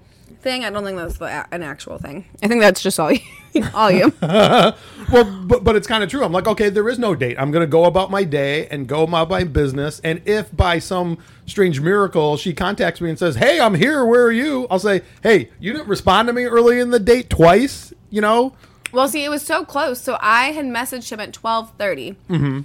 thing. 0.47 0.65
I 0.65 0.71
don't 0.71 0.85
think 0.85 0.97
that's 0.97 1.19
the, 1.19 1.47
an 1.53 1.65
actual 1.65 1.99
thing. 1.99 2.25
I 2.41 2.47
think 2.47 2.61
that's 2.61 2.81
just 2.81 3.01
all 3.01 3.11
you. 3.11 3.21
all 3.75 3.91
you. 3.91 4.13
Well, 5.13 5.25
but, 5.47 5.63
but 5.63 5.77
it's 5.77 5.87
kind 5.87 6.03
of 6.03 6.11
true. 6.11 6.25
I'm 6.25 6.33
like, 6.33 6.49
okay, 6.49 6.69
there 6.69 6.89
is 6.89 6.99
no 6.99 7.15
date. 7.15 7.37
I'm 7.39 7.53
going 7.53 7.63
to 7.63 7.69
go 7.69 7.85
about 7.85 8.11
my 8.11 8.25
day 8.25 8.67
and 8.67 8.89
go 8.89 9.05
about 9.05 9.31
my 9.31 9.45
business. 9.45 10.01
And 10.03 10.21
if 10.25 10.55
by 10.57 10.81
some 10.81 11.19
strange 11.47 11.81
miracle 11.81 12.37
she 12.37 12.53
contacts 12.53 13.01
me 13.01 13.09
and 13.11 13.17
says, 13.17 13.37
hey, 13.37 13.61
I'm 13.61 13.75
here, 13.75 14.05
where 14.05 14.25
are 14.25 14.33
you? 14.33 14.67
I'll 14.69 14.81
say, 14.81 15.03
hey, 15.23 15.51
you 15.61 15.73
didn't 15.73 15.87
respond 15.87 16.27
to 16.27 16.33
me 16.33 16.43
early 16.43 16.81
in 16.81 16.91
the 16.91 16.99
date 16.99 17.31
twice, 17.31 17.95
you 18.11 18.21
know? 18.21 18.55
Well, 18.91 19.07
see, 19.07 19.23
it 19.23 19.29
was 19.29 19.43
so 19.43 19.65
close. 19.65 20.01
So 20.01 20.19
I 20.21 20.47
had 20.47 20.65
messaged 20.65 21.13
him 21.13 21.21
at 21.21 21.37
1230. 21.37 22.17
Mm-hmm. 22.29 22.61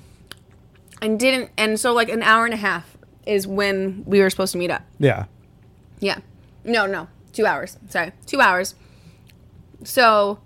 and 1.03 1.19
didn't. 1.19 1.51
And 1.57 1.79
so 1.79 1.93
like 1.93 2.09
an 2.09 2.23
hour 2.23 2.45
and 2.45 2.55
a 2.55 2.57
half 2.57 2.97
is 3.27 3.45
when 3.45 4.03
we 4.07 4.19
were 4.19 4.31
supposed 4.31 4.53
to 4.53 4.57
meet 4.57 4.71
up. 4.71 4.81
Yeah. 4.97 5.25
Yeah. 5.99 6.21
No, 6.63 6.87
no. 6.87 7.07
Two 7.41 7.47
hours. 7.47 7.77
Sorry. 7.89 8.11
Two 8.27 8.39
hours. 8.39 8.75
So 9.83 10.39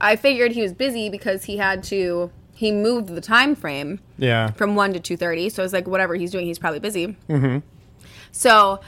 I 0.00 0.16
figured 0.16 0.52
he 0.52 0.62
was 0.62 0.72
busy 0.72 1.08
because 1.08 1.44
he 1.44 1.56
had 1.58 1.82
to 1.84 2.30
he 2.54 2.72
moved 2.72 3.08
the 3.10 3.20
time 3.20 3.54
frame 3.54 4.00
Yeah. 4.16 4.50
from 4.50 4.74
one 4.74 4.92
to 4.94 4.98
two 5.00 5.16
thirty. 5.16 5.48
So 5.48 5.62
I 5.62 5.64
was 5.64 5.72
like, 5.72 5.86
whatever 5.86 6.16
he's 6.16 6.32
doing, 6.32 6.46
he's 6.46 6.58
probably 6.58 6.80
busy. 6.80 7.16
Mm-hmm. 7.28 7.58
So 8.32 8.80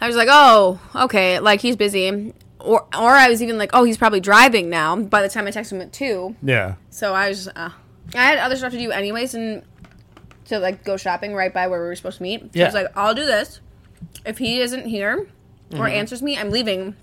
I 0.00 0.06
was 0.08 0.16
like, 0.16 0.28
oh, 0.30 0.80
okay, 0.94 1.38
like 1.38 1.60
he's 1.60 1.76
busy. 1.76 2.34
Or 2.58 2.82
or 2.98 3.10
I 3.10 3.28
was 3.28 3.40
even 3.40 3.56
like, 3.56 3.70
oh, 3.72 3.84
he's 3.84 3.96
probably 3.96 4.18
driving 4.20 4.68
now. 4.68 4.96
By 4.96 5.22
the 5.22 5.28
time 5.28 5.46
I 5.46 5.50
texted 5.52 5.72
him 5.72 5.80
at 5.80 5.92
two. 5.92 6.34
Yeah. 6.42 6.74
So 6.90 7.14
I 7.14 7.28
was 7.28 7.46
uh, 7.48 7.70
I 8.14 8.24
had 8.24 8.38
other 8.38 8.56
stuff 8.56 8.72
to 8.72 8.78
do 8.78 8.90
anyways 8.90 9.34
and 9.34 9.62
to 10.46 10.58
like 10.58 10.82
go 10.82 10.96
shopping 10.96 11.34
right 11.34 11.54
by 11.54 11.68
where 11.68 11.80
we 11.80 11.86
were 11.86 11.94
supposed 11.94 12.16
to 12.16 12.22
meet. 12.24 12.52
So 12.52 12.60
I 12.62 12.64
was 12.64 12.74
like, 12.74 12.88
I'll 12.96 13.14
do 13.14 13.24
this. 13.24 13.60
If 14.26 14.38
he 14.38 14.60
isn't 14.60 14.86
here 14.86 15.28
or 15.76 15.86
answers 15.88 16.22
me, 16.22 16.36
I'm 16.36 16.50
leaving 16.50 16.94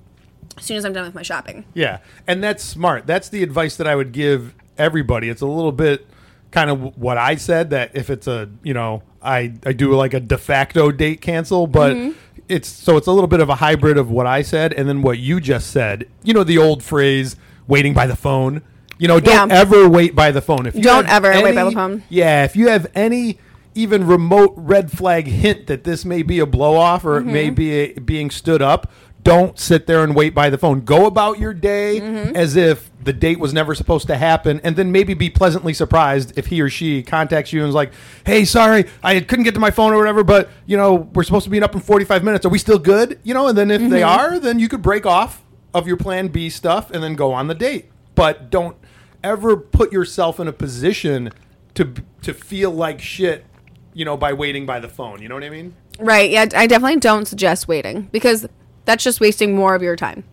as 0.58 0.64
soon 0.66 0.78
as 0.78 0.86
I'm 0.86 0.94
done 0.94 1.06
with 1.06 1.16
my 1.16 1.22
shopping. 1.22 1.66
Yeah, 1.74 2.00
and 2.28 2.44
that's 2.44 2.64
smart. 2.64 3.06
That's 3.08 3.30
the 3.30 3.44
advice 3.44 3.76
that 3.78 3.88
I 3.88 3.96
would 3.96 4.12
give 4.12 4.54
everybody. 4.78 5.30
It's 5.30 5.42
a 5.42 5.48
little 5.48 5.72
bit 5.72 6.06
kind 6.52 6.70
of 6.70 6.98
what 6.98 7.18
I 7.18 7.36
said 7.36 7.70
that 7.72 7.92
if 7.96 8.10
it's 8.10 8.28
a 8.28 8.50
you 8.64 8.74
know 8.74 9.04
I 9.22 9.54
I 9.66 9.74
do 9.74 9.94
like 9.94 10.14
a 10.14 10.20
de 10.20 10.38
facto 10.38 10.92
date 10.92 11.22
cancel, 11.22 11.68
but 11.68 11.96
Mm-hmm. 11.96 12.18
it's 12.48 12.68
so 12.70 12.96
it's 12.98 13.08
a 13.08 13.12
little 13.12 13.28
bit 13.28 13.40
of 13.42 13.50
a 13.50 13.56
hybrid 13.56 13.98
of 13.98 14.10
what 14.10 14.26
I 14.28 14.42
said 14.42 14.72
and 14.74 14.88
then 14.88 15.02
what 15.02 15.18
you 15.20 15.40
just 15.42 15.72
said. 15.72 16.08
You 16.24 16.34
know 16.34 16.44
the 16.44 16.58
old 16.58 16.82
phrase 16.84 17.36
waiting 17.68 17.94
by 17.94 18.08
the 18.08 18.16
phone. 18.16 18.62
You 18.98 19.10
know, 19.10 19.20
don't 19.20 19.50
Yeah. 19.50 19.58
ever 19.58 19.90
wait 19.90 20.16
by 20.16 20.32
the 20.32 20.42
phone. 20.42 20.66
If 20.66 20.76
you 20.76 20.82
Don't 20.82 21.08
ever 21.10 21.30
wait 21.42 21.54
by 21.56 21.66
the 21.66 21.72
phone. 21.72 22.04
Yeah, 22.08 22.46
if 22.46 22.56
you 22.56 22.70
have 22.70 22.88
any 22.96 23.40
even 23.76 24.08
remote 24.08 24.54
red 24.56 24.92
flag 24.92 25.28
hint 25.28 25.68
that 25.68 25.84
this 25.84 26.06
may 26.06 26.24
be 26.24 26.40
a 26.40 26.46
blow 26.46 26.76
off 26.78 27.06
or 27.06 27.18
it 27.18 27.26
may 27.26 27.46
Mm-hmm. 27.48 27.56
be 27.56 27.72
a, 27.74 27.94
being 28.00 28.30
stood 28.32 28.62
up, 28.62 28.92
don't 29.24 29.58
sit 29.60 29.88
there 29.88 30.04
and 30.04 30.16
wait 30.16 30.34
by 30.36 30.50
the 30.50 30.58
phone. 30.58 30.82
Go 30.82 31.06
about 31.08 31.40
your 31.40 31.54
day 31.54 32.00
Mm-hmm. 32.00 32.36
as 32.36 32.56
if 32.56 32.90
the 33.04 33.14
date 33.14 33.40
was 33.40 33.54
never 33.54 33.76
supposed 33.76 34.08
to 34.08 34.18
happen, 34.18 34.60
and 34.64 34.76
then 34.76 34.92
maybe 34.92 35.14
be 35.14 35.30
pleasantly 35.30 35.74
surprised 35.74 36.36
if 36.40 36.48
he 36.48 36.60
or 36.62 36.70
she 36.70 37.04
contacts 37.04 37.54
you 37.54 37.62
and 37.62 37.70
is 37.70 37.76
like, 37.76 37.92
"Hey, 38.26 38.46
sorry, 38.46 38.86
I 39.04 39.20
couldn't 39.20 39.46
get 39.46 39.54
to 39.54 39.60
my 39.60 39.70
phone 39.70 39.94
or 39.94 39.98
whatever, 39.98 40.24
but 40.24 40.50
you 40.66 40.76
know 40.76 40.96
we're 41.14 41.22
supposed 41.24 41.46
to 41.46 41.52
meet 41.52 41.62
up 41.62 41.76
in 41.76 41.82
45 41.82 42.24
minutes. 42.24 42.46
Are 42.48 42.50
we 42.50 42.58
still 42.58 42.80
good?" 42.80 43.20
You 43.24 43.36
know, 43.36 43.48
and 43.48 43.56
then 43.58 43.70
if 43.70 43.82
they 43.92 44.02
Mm-hmm. 44.02 44.20
are, 44.36 44.40
then 44.40 44.58
you 44.58 44.68
could 44.68 44.82
break 44.82 45.06
off 45.06 45.44
of 45.72 45.86
your 45.88 45.98
Plan 45.98 46.30
B 46.30 46.50
stuff 46.50 46.90
and 46.90 47.04
then 47.04 47.14
go 47.16 47.32
on 47.32 47.48
the 47.48 47.54
date. 47.56 47.92
But 48.16 48.50
don't 48.50 48.76
ever 49.24 49.56
put 49.58 49.92
yourself 49.92 50.40
in 50.40 50.48
a 50.48 50.54
position 50.54 51.30
to 51.76 51.94
to 52.24 52.34
feel 52.34 52.72
like 52.72 53.00
shit, 53.00 53.46
you 53.96 54.06
know, 54.06 54.16
by 54.16 54.34
waiting 54.34 54.68
by 54.68 54.80
the 54.80 54.88
phone. 54.90 55.22
You 55.22 55.30
know 55.30 55.34
what 55.36 55.44
I 55.44 55.50
mean? 55.50 55.74
Right. 56.00 56.30
Yeah, 56.30 56.46
I 56.54 56.68
definitely 56.68 57.00
don't 57.00 57.26
suggest 57.26 57.68
waiting 57.68 58.04
because 58.12 58.46
that's 58.86 59.04
just 59.04 59.20
wasting 59.20 59.56
more 59.56 59.74
of 59.74 59.82
your 59.82 59.96
time. 59.96 60.24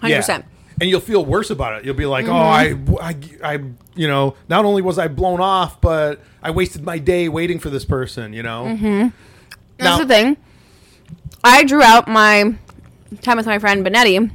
100%. 0.00 0.44
and 0.80 0.88
you'll 0.90 1.00
feel 1.00 1.24
worse 1.24 1.50
about 1.50 1.78
it. 1.78 1.84
You'll 1.84 1.94
be 1.94 2.06
like, 2.06 2.26
"Oh, 2.26 2.32
I, 2.32 2.76
I, 3.00 3.16
I, 3.44 3.52
you 3.94 4.08
know, 4.08 4.34
not 4.48 4.64
only 4.64 4.82
was 4.82 4.98
I 4.98 5.06
blown 5.08 5.40
off, 5.40 5.80
but 5.80 6.20
I 6.42 6.50
wasted 6.50 6.82
my 6.82 6.98
day 6.98 7.28
waiting 7.28 7.58
for 7.60 7.68
this 7.70 7.84
person." 7.84 8.32
You 8.32 8.42
know. 8.42 8.64
That's 8.64 9.12
Now- 9.78 9.98
the 9.98 10.06
thing. 10.06 10.36
I 11.44 11.64
drew 11.64 11.82
out 11.82 12.06
my 12.08 12.54
time 13.20 13.36
with 13.36 13.46
my 13.46 13.58
friend 13.58 13.84
Benetti 13.84 14.30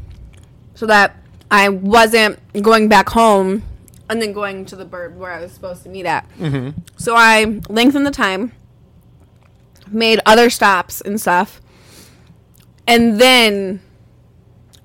so 0.75 0.85
that 0.87 1.15
I 1.49 1.69
wasn't 1.69 2.37
going 2.61 2.89
back 2.89 3.09
home 3.09 3.63
and 4.09 4.21
then 4.21 4.33
going 4.33 4.65
to 4.65 4.75
the 4.75 4.83
bird 4.85 5.17
where 5.17 5.31
I 5.31 5.41
was 5.41 5.51
supposed 5.53 5.83
to 5.83 5.89
meet 5.89 6.05
at. 6.05 6.27
Mm-hmm. 6.37 6.79
So 6.97 7.15
I 7.15 7.61
lengthened 7.69 8.05
the 8.05 8.11
time, 8.11 8.51
made 9.93 10.19
other 10.25 10.49
stops 10.49 11.01
and 11.01 11.19
stuff, 11.19 11.61
and 12.85 13.19
then 13.19 13.81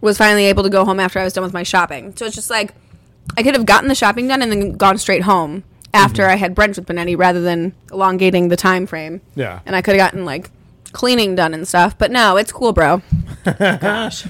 was 0.00 0.18
finally 0.18 0.46
able 0.46 0.62
to 0.64 0.70
go 0.70 0.84
home 0.84 1.00
after 1.00 1.18
I 1.18 1.24
was 1.24 1.32
done 1.32 1.44
with 1.44 1.52
my 1.52 1.62
shopping. 1.62 2.14
So 2.16 2.26
it's 2.26 2.34
just 2.34 2.50
like 2.50 2.74
I 3.36 3.42
could 3.42 3.54
have 3.54 3.66
gotten 3.66 3.88
the 3.88 3.94
shopping 3.94 4.28
done 4.28 4.42
and 4.42 4.50
then 4.50 4.72
gone 4.72 4.98
straight 4.98 5.22
home 5.22 5.64
after 5.94 6.22
mm-hmm. 6.22 6.32
I 6.32 6.36
had 6.36 6.54
brunch 6.54 6.76
with 6.76 6.86
Benetti 6.86 7.16
rather 7.16 7.40
than 7.40 7.74
elongating 7.90 8.48
the 8.48 8.56
time 8.56 8.86
frame. 8.86 9.20
Yeah. 9.34 9.60
And 9.64 9.76
I 9.76 9.82
could 9.82 9.94
have 9.94 10.04
gotten 10.04 10.24
like 10.24 10.50
cleaning 10.92 11.34
done 11.34 11.54
and 11.54 11.66
stuff. 11.66 11.96
But 11.96 12.10
no, 12.10 12.36
it's 12.36 12.52
cool, 12.52 12.72
bro. 12.72 13.02
Gosh. 13.58 14.26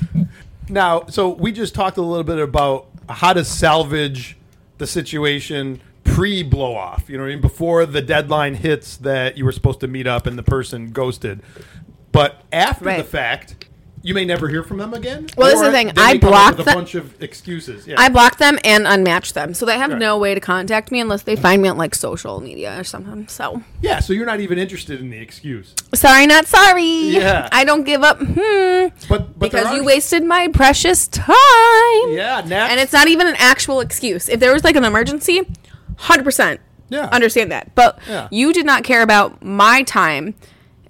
Now, 0.68 1.06
so 1.06 1.30
we 1.30 1.52
just 1.52 1.74
talked 1.74 1.96
a 1.96 2.02
little 2.02 2.24
bit 2.24 2.38
about 2.38 2.86
how 3.08 3.32
to 3.32 3.44
salvage 3.44 4.36
the 4.78 4.86
situation 4.86 5.80
pre 6.12 6.42
blow 6.42 6.74
off. 6.76 7.04
You 7.08 7.16
know 7.16 7.24
what 7.24 7.30
I 7.30 7.32
mean? 7.34 7.40
Before 7.40 7.86
the 7.86 8.02
deadline 8.02 8.54
hits 8.54 8.96
that 8.98 9.36
you 9.38 9.44
were 9.44 9.52
supposed 9.52 9.80
to 9.80 9.88
meet 9.88 10.06
up 10.06 10.26
and 10.26 10.36
the 10.38 10.42
person 10.42 10.90
ghosted. 10.92 11.40
But 12.12 12.42
after 12.52 12.84
Right. 12.84 12.98
the 12.98 13.04
fact, 13.04 13.66
you 14.04 14.14
may 14.14 14.24
never 14.24 14.48
hear 14.48 14.64
from 14.64 14.78
them 14.78 14.92
again. 14.92 15.28
Well, 15.36 15.46
this 15.48 15.60
is 15.60 15.66
the 15.66 15.70
thing, 15.70 15.92
I 15.96 16.14
may 16.14 16.18
come 16.18 16.32
up 16.32 16.56
blocked 16.56 16.58
with 16.58 16.66
a 16.68 16.74
bunch 16.74 16.94
of 16.96 17.22
excuses. 17.22 17.86
Yeah. 17.86 17.94
I 17.98 18.08
blocked 18.08 18.40
them 18.40 18.58
and 18.64 18.84
unmatched 18.86 19.32
them. 19.34 19.54
So 19.54 19.64
they 19.64 19.78
have 19.78 19.90
Right. 19.92 19.98
no 20.00 20.18
way 20.18 20.34
to 20.34 20.40
contact 20.40 20.90
me 20.90 20.98
unless 21.00 21.22
they 21.22 21.36
find 21.36 21.62
me 21.62 21.68
on 21.68 21.78
like 21.78 21.94
social 21.94 22.40
media 22.40 22.78
or 22.78 22.82
something. 22.84 23.28
So 23.28 23.62
yeah, 23.80 24.00
so 24.00 24.12
you're 24.12 24.26
not 24.26 24.40
even 24.40 24.58
interested 24.58 25.00
in 25.00 25.08
the 25.10 25.18
excuse. 25.18 25.72
sorry, 25.94 26.26
not 26.26 26.46
sorry. 26.46 26.82
Yeah. 27.10 27.48
I 27.52 27.64
don't 27.64 27.84
give 27.84 28.02
up. 28.02 28.18
Hmm. 28.18 28.88
But, 29.08 29.38
but 29.38 29.52
because 29.52 29.72
you 29.74 29.84
wasted 29.84 30.24
my 30.24 30.48
precious 30.48 31.06
time. 31.08 31.36
Yeah, 32.08 32.42
next. 32.44 32.72
And 32.72 32.80
it's 32.80 32.92
not 32.92 33.06
even 33.08 33.28
an 33.28 33.36
actual 33.38 33.80
excuse. 33.80 34.28
If 34.28 34.40
there 34.40 34.52
was 34.52 34.64
like 34.64 34.74
an 34.76 34.84
emergency, 34.84 35.42
100% 36.02 36.58
Yeah. 36.88 37.08
understand 37.12 37.50
that. 37.52 37.74
But 37.74 37.98
Yeah. 38.08 38.28
you 38.30 38.52
did 38.52 38.66
not 38.66 38.84
care 38.84 39.02
about 39.02 39.42
my 39.42 39.82
time 39.82 40.34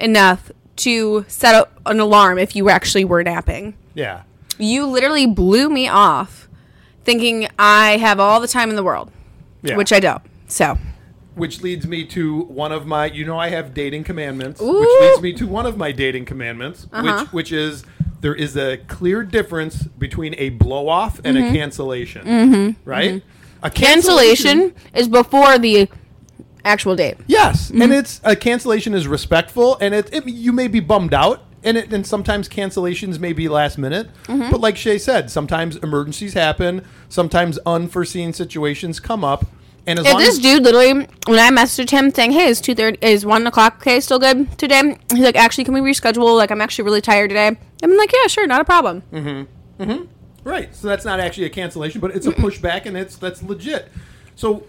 enough 0.00 0.50
to 0.76 1.24
set 1.28 1.54
up 1.54 1.80
an 1.86 2.00
alarm 2.00 2.38
if 2.38 2.56
you 2.56 2.70
actually 2.70 3.04
were 3.04 3.22
napping. 3.22 3.74
Yeah. 3.94 4.22
You 4.58 4.86
literally 4.86 5.26
blew 5.26 5.68
me 5.68 5.88
off 5.88 6.48
thinking 7.04 7.48
I 7.58 7.98
have 7.98 8.18
all 8.20 8.40
the 8.40 8.48
time 8.48 8.70
in 8.70 8.76
the 8.76 8.82
world, 8.82 9.10
Yeah. 9.62 9.76
which 9.76 9.92
I 9.92 10.00
don't. 10.00 10.22
So, 10.48 10.78
Which 11.34 11.62
leads 11.62 11.86
me 11.86 12.04
to 12.06 12.40
one 12.42 12.72
of 12.72 12.86
my, 12.86 13.06
you 13.06 13.24
know, 13.24 13.38
I 13.38 13.48
have 13.48 13.72
dating 13.72 14.04
commandments, 14.04 14.60
Ooh. 14.60 14.68
Uh-huh. 14.68 14.80
which 14.80 15.00
leads 15.00 15.22
me 15.22 15.32
to 15.38 15.46
one 15.46 15.64
of 15.64 15.78
my 15.78 15.90
dating 15.90 16.26
commandments, 16.26 16.86
which 16.90 17.06
uh-huh. 17.06 17.26
which 17.30 17.52
is 17.52 17.84
there 18.20 18.34
is 18.34 18.54
a 18.56 18.76
clear 18.86 19.22
difference 19.22 19.84
between 19.84 20.34
a 20.36 20.50
blow 20.50 20.88
off 20.88 21.20
and 21.24 21.38
a 21.38 21.40
mm-hmm. 21.40 21.54
cancellation, 21.54 22.26
mm-hmm. 22.26 22.88
right? 22.88 23.14
Mm-hmm. 23.14 23.28
A 23.62 23.70
Mm-hmm. 23.70 23.82
cancellation 23.84 24.74
is 24.94 25.08
before 25.08 25.58
the 25.58 25.88
actual 26.64 26.96
date. 26.96 27.16
yes, 27.26 27.70
Mm-hmm. 27.70 27.82
and 27.82 27.92
it's 27.92 28.20
a 28.24 28.34
cancellation 28.36 28.94
is 28.94 29.06
respectful, 29.08 29.76
and 29.80 29.94
it, 29.94 30.12
it 30.12 30.26
you 30.26 30.52
may 30.52 30.68
be 30.68 30.80
bummed 30.80 31.14
out. 31.14 31.42
And, 31.64 31.76
it, 31.76 31.92
and 31.92 32.04
sometimes 32.04 32.48
cancellations 32.48 33.20
may 33.20 33.32
be 33.32 33.48
last 33.48 33.78
minute, 33.78 34.08
Mm-hmm. 34.26 34.50
but 34.50 34.60
like 34.60 34.76
Shay 34.76 34.98
said, 34.98 35.30
sometimes 35.30 35.76
emergencies 35.76 36.34
happen. 36.34 36.84
Sometimes 37.08 37.56
unforeseen 37.64 38.32
situations 38.32 38.98
come 38.98 39.22
up, 39.24 39.44
and 39.86 40.00
as 40.00 40.06
If 40.06 40.12
long 40.12 40.20
this 40.22 40.30
as 40.30 40.38
dude 40.40 40.64
literally, 40.64 41.06
when 41.26 41.38
I 41.38 41.50
messaged 41.50 41.90
him 41.90 42.10
saying, 42.12 42.32
"Hey, 42.32 42.46
is 42.48 42.60
two 42.60 42.74
thirty, 42.74 42.98
is 43.00 43.24
one 43.24 43.46
o'clock 43.46 43.76
okay? 43.76 44.00
Still 44.00 44.18
good 44.18 44.58
today?" 44.58 44.96
He's 45.12 45.20
like, 45.20 45.36
"Actually, 45.36 45.62
can 45.62 45.74
we 45.74 45.80
reschedule? 45.80 46.36
Like, 46.36 46.50
I'm 46.50 46.60
actually 46.60 46.84
really 46.84 47.00
tired 47.00 47.28
today." 47.30 47.56
I'm 47.82 47.96
like, 47.96 48.12
"Yeah, 48.12 48.26
sure, 48.26 48.46
not 48.48 48.60
a 48.60 48.64
problem." 48.64 49.04
Right. 50.44 50.74
So 50.74 50.88
that's 50.88 51.04
not 51.04 51.20
actually 51.20 51.44
a 51.44 51.50
cancellation, 51.50 52.00
but 52.00 52.14
it's 52.14 52.26
a 52.26 52.32
pushback, 52.32 52.86
and 52.86 52.96
it's 52.96 53.16
that's 53.16 53.42
legit. 53.42 53.90
So 54.34 54.64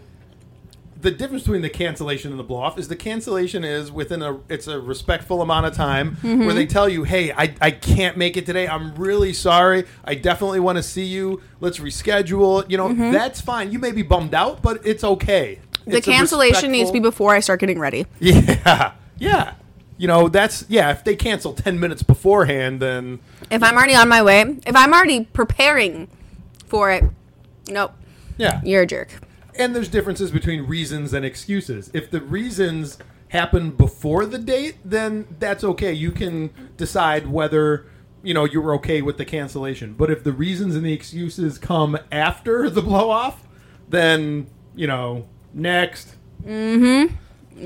the 1.04 1.12
difference 1.12 1.44
between 1.44 1.62
the 1.62 1.70
cancellation 1.70 2.32
and 2.32 2.40
the 2.40 2.44
blow 2.44 2.62
off 2.62 2.80
is 2.80 2.88
the 2.88 2.96
cancellation 2.96 3.64
is 3.64 3.92
within 3.92 4.22
a 4.22 4.40
it's 4.50 4.68
a 4.68 4.80
respectful 4.80 5.42
amount 5.42 5.66
of 5.66 5.76
time 5.76 6.16
where 6.22 6.36
mm-hmm. 6.36 6.56
they 6.56 6.66
tell 6.66 6.88
you, 6.88 7.04
hey, 7.04 7.32
I, 7.32 7.54
I 7.62 7.72
can't 7.72 8.18
make 8.18 8.38
it 8.38 8.46
today. 8.46 8.68
I'm 8.68 8.96
really 8.96 9.34
sorry. 9.34 9.86
I 10.06 10.16
definitely 10.16 10.62
want 10.62 10.78
to 10.78 10.84
see 10.84 11.06
you. 11.06 11.42
Let's 11.60 11.80
reschedule. 11.80 12.70
You 12.70 12.78
know, 12.78 12.90
mm-hmm. 12.90 13.12
that's 13.12 13.42
fine. 13.42 13.72
You 13.72 13.80
may 13.80 13.92
be 13.92 14.02
bummed 14.02 14.34
out, 14.34 14.62
but 14.62 14.86
it's 14.86 15.04
okay. 15.04 15.60
The 15.86 15.98
It's 15.98 16.06
cancellation 16.06 16.72
needs 16.72 16.90
to 16.90 16.94
be 16.94 17.00
before 17.00 17.36
I 17.36 17.42
start 17.42 17.60
getting 17.60 17.80
ready. 17.80 18.08
Yeah. 18.20 18.94
Yeah. 19.18 19.54
You 19.98 20.08
know, 20.08 20.28
that's 20.28 20.66
yeah, 20.70 20.92
if 20.92 21.04
they 21.04 21.16
cancel 21.16 21.54
ten 21.54 21.80
minutes 21.80 22.04
beforehand, 22.04 22.82
then 22.82 23.20
If 23.52 23.64
I'm 23.64 23.76
already 23.76 23.96
on 23.96 24.10
my 24.10 24.22
way, 24.22 24.42
if 24.66 24.76
I'm 24.76 24.94
already 24.94 25.26
preparing 25.26 26.08
for 26.66 26.92
it, 26.92 27.04
nope, 27.68 27.94
yeah. 28.38 28.62
you're 28.64 28.84
a 28.84 28.88
jerk. 28.88 29.22
And 29.56 29.76
there's 29.76 29.88
differences 29.88 30.32
between 30.32 30.66
reasons 30.66 31.14
and 31.14 31.24
excuses. 31.24 31.92
If 31.94 32.10
the 32.10 32.22
reasons 32.22 32.98
happen 33.34 33.72
before 33.72 34.26
the 34.26 34.38
date, 34.38 34.78
then 34.86 35.28
that's 35.40 35.64
okay. 35.64 35.92
You 35.92 36.12
can 36.12 36.52
decide 36.78 37.28
whether 37.28 37.88
you 38.24 38.34
know 38.34 38.46
you're 38.46 38.74
okay 38.76 39.02
with 39.02 39.18
the 39.18 39.26
cancellation. 39.26 39.94
But 39.94 40.10
if 40.10 40.24
the 40.24 40.32
reasons 40.32 40.76
and 40.76 40.86
the 40.86 40.94
excuses 40.94 41.58
come 41.58 41.98
after 42.12 42.70
the 42.70 42.82
blow 42.82 43.10
off, 43.10 43.48
then 43.90 44.48
you 44.76 44.88
know 44.88 45.28
next. 45.54 46.16
Mm-hmm. 46.44 47.16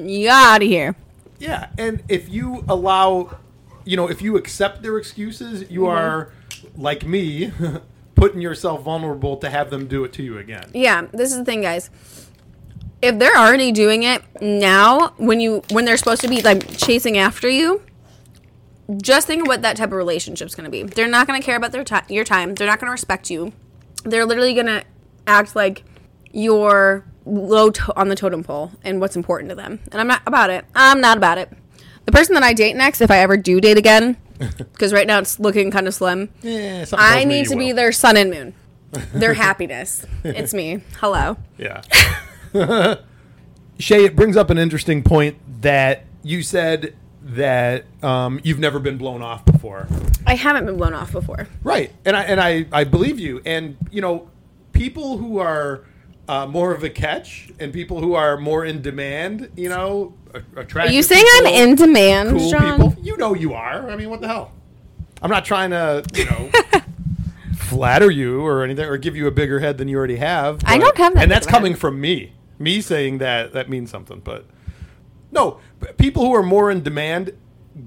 You 0.08 0.30
out 0.30 0.62
of 0.62 0.68
here. 0.68 0.96
Yeah, 1.40 1.70
and 1.78 2.04
if 2.08 2.30
you 2.30 2.64
allow, 2.68 3.38
you 3.86 3.96
know, 3.98 4.10
if 4.10 4.22
you 4.22 4.38
accept 4.38 4.82
their 4.82 4.98
excuses, 4.98 5.70
you 5.70 5.82
mm-hmm. 5.82 5.98
are 5.98 6.34
like 6.76 7.06
me, 7.06 7.52
putting 8.16 8.42
yourself 8.42 8.84
vulnerable 8.84 9.38
to 9.38 9.50
have 9.50 9.70
them 9.70 9.88
do 9.88 10.04
it 10.04 10.14
to 10.14 10.24
you 10.24 10.38
again. 10.38 10.70
Yeah, 10.74 11.08
this 11.14 11.32
is 11.32 11.38
the 11.38 11.46
thing, 11.46 11.62
guys. 11.62 11.90
If 13.02 13.20
they're 13.20 13.38
already 13.38 13.72
doing 13.72 14.04
it 14.04 14.24
now, 14.42 15.10
when 15.18 15.40
you 15.40 15.62
when 15.70 15.86
they're 15.86 15.98
supposed 15.98 16.22
to 16.22 16.28
be 16.28 16.42
like 16.42 16.78
chasing 16.78 17.18
after 17.18 17.48
you, 17.48 17.84
just 19.02 19.28
think 19.28 19.42
of 19.44 19.48
what 19.48 19.62
that 19.62 19.78
type 19.78 19.90
of 19.90 19.98
relationship's 19.98 20.56
going 20.56 20.66
to 20.66 20.72
be. 20.72 20.84
They're 20.84 21.08
not 21.08 21.28
going 21.28 21.40
to 21.40 21.46
care 21.46 21.56
about 21.56 21.72
their 21.72 21.86
your 22.10 22.24
time. 22.24 22.56
They're 22.56 22.68
not 22.68 22.80
going 22.80 22.88
to 22.88 22.92
respect 22.92 23.30
you. 23.30 23.54
They're 24.04 24.26
literally 24.26 24.56
going 24.56 24.68
to 24.68 24.84
act 25.28 25.56
like 25.56 25.84
you're 26.32 27.06
low 27.28 27.70
to- 27.70 28.00
on 28.00 28.10
the 28.10 28.16
totem 28.16 28.44
pole 28.44 28.72
and 28.84 29.00
what's 29.02 29.16
important 29.16 29.50
to 29.50 29.56
them. 29.56 29.80
And 29.92 30.00
I'm 30.02 30.08
not 30.08 30.22
about 30.26 30.50
it. 30.50 30.66
I'm 30.76 31.02
not 31.02 31.18
about 31.18 31.38
it. 31.38 31.52
The 32.06 32.12
person 32.12 32.34
that 32.36 32.44
I 32.44 32.54
date 32.54 32.76
next, 32.76 33.02
if 33.02 33.12
I 33.12 33.18
ever 33.20 33.36
do 33.38 33.60
date 33.60 33.78
again, 33.78 34.18
because 34.38 34.94
right 34.94 35.06
now 35.08 35.20
it's 35.20 35.40
looking 35.40 35.72
kind 35.72 35.88
of 35.88 35.94
slim, 35.94 36.30
Yeah, 36.42 36.86
I 36.94 37.24
need 37.26 37.46
you 37.46 37.50
to 37.52 37.56
be 37.58 37.72
their 37.74 37.92
sun 37.92 38.16
and 38.18 38.30
moon, 38.32 38.54
their 39.14 39.34
happiness. 39.46 40.06
It's 40.24 40.54
me. 40.54 40.82
Hello. 41.00 41.38
Yeah. 41.58 41.82
Shay, 43.80 44.06
it 44.06 44.16
brings 44.16 44.38
up 44.38 44.50
an 44.50 44.58
interesting 44.58 45.04
point 45.04 45.38
that 45.62 46.06
you 46.24 46.42
said 46.42 46.96
that 47.24 47.86
um, 48.02 48.40
you've 48.44 48.60
never 48.60 48.80
been 48.80 48.98
blown 48.98 49.22
off 49.22 49.44
before. 49.46 49.88
I 50.26 50.36
haven't 50.36 50.66
been 50.66 50.78
blown 50.78 50.94
off 50.94 51.12
before. 51.12 51.48
Right. 51.62 51.92
And 52.06 52.16
I 52.16 52.24
and 52.24 52.40
I, 52.40 52.66
I 52.72 52.86
believe 52.86 53.20
you. 53.20 53.42
And 53.46 53.78
you 53.92 54.02
know, 54.02 54.30
people 54.72 55.18
who 55.18 55.38
are 55.40 55.84
uh, 56.28 56.46
more 56.46 56.74
of 56.74 56.84
a 56.84 56.90
catch 56.90 57.50
and 57.60 57.72
people 57.74 58.00
who 58.02 58.14
are 58.14 58.38
more 58.38 58.66
in 58.66 58.82
demand, 58.82 59.50
you 59.56 59.70
know, 59.70 60.14
a- 60.34 60.66
Are 60.80 60.88
you 60.92 61.02
saying 61.04 61.26
I'm 61.38 61.46
in 61.48 61.76
demand, 61.76 62.32
cool 62.38 62.52
John? 62.52 62.72
people. 62.92 62.96
You 63.04 63.18
know 63.18 63.34
you 63.34 63.54
are. 63.54 63.90
I 63.90 63.96
mean, 63.96 64.10
what 64.10 64.22
the 64.22 64.28
hell? 64.28 64.52
I'm 65.22 65.30
not 65.32 65.46
trying 65.46 65.70
to, 65.72 66.04
you 66.14 66.26
know, 66.26 66.52
flatter 67.56 68.12
you 68.12 68.46
or 68.46 68.64
anything 68.64 68.86
or 68.86 68.98
give 68.98 69.16
you 69.16 69.28
a 69.28 69.32
bigger 69.32 69.60
head 69.60 69.78
than 69.78 69.88
you 69.88 69.98
already 69.98 70.18
have. 70.18 70.62
I 70.66 70.78
but- 70.78 70.84
don't 70.84 70.98
have 70.98 71.14
that 71.16 71.24
And 71.24 71.32
that's 71.32 71.46
big 71.46 71.54
of 71.54 71.56
a 71.56 71.58
coming 71.58 71.72
head. 71.74 71.80
from 71.82 72.02
me. 72.02 72.34
Me 72.60 72.82
saying 72.82 73.20
that 73.20 73.54
that 73.54 73.70
means 73.70 73.92
something, 73.92 74.20
but 74.24 74.46
no, 75.32 75.60
people 75.98 76.26
who 76.26 76.34
are 76.34 76.42
more 76.44 76.72
in 76.72 76.82
demand 76.82 77.32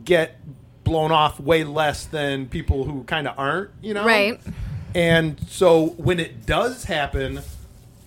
get 0.05 0.38
blown 0.85 1.11
off 1.11 1.40
way 1.40 1.64
less 1.64 2.05
than 2.07 2.46
people 2.46 2.85
who 2.85 3.03
kind 3.05 3.26
of 3.26 3.37
aren't, 3.37 3.70
you 3.83 3.94
know? 3.94 4.05
Right. 4.05 4.40
And 4.94 5.40
so 5.48 5.87
when 5.96 6.20
it 6.20 6.46
does 6.46 6.85
happen 6.85 7.40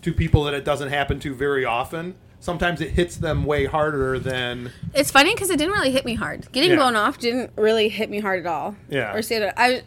to 0.03 0.13
people 0.13 0.43
that 0.45 0.53
it 0.53 0.63
doesn't 0.65 0.89
happen 0.89 1.19
to 1.21 1.33
very 1.33 1.65
often, 1.65 2.15
sometimes 2.39 2.81
it 2.81 2.91
hits 2.91 3.15
them 3.17 3.45
way 3.45 3.65
harder 3.65 4.19
than 4.19 4.71
It's 4.93 5.11
funny 5.11 5.33
because 5.33 5.49
it 5.49 5.57
didn't 5.57 5.73
really 5.73 5.91
hit 5.91 6.05
me 6.05 6.15
hard. 6.15 6.51
Getting 6.51 6.71
Yeah. 6.71 6.75
blown 6.77 6.95
off 6.95 7.17
didn't 7.17 7.51
really 7.57 7.89
hit 7.89 8.09
me 8.09 8.19
hard 8.19 8.39
at 8.41 8.45
all. 8.45 8.75
Yeah. 8.89 9.13
Or 9.13 9.21
stand 9.21 9.43
up. 9.45 9.53
I 9.57 9.83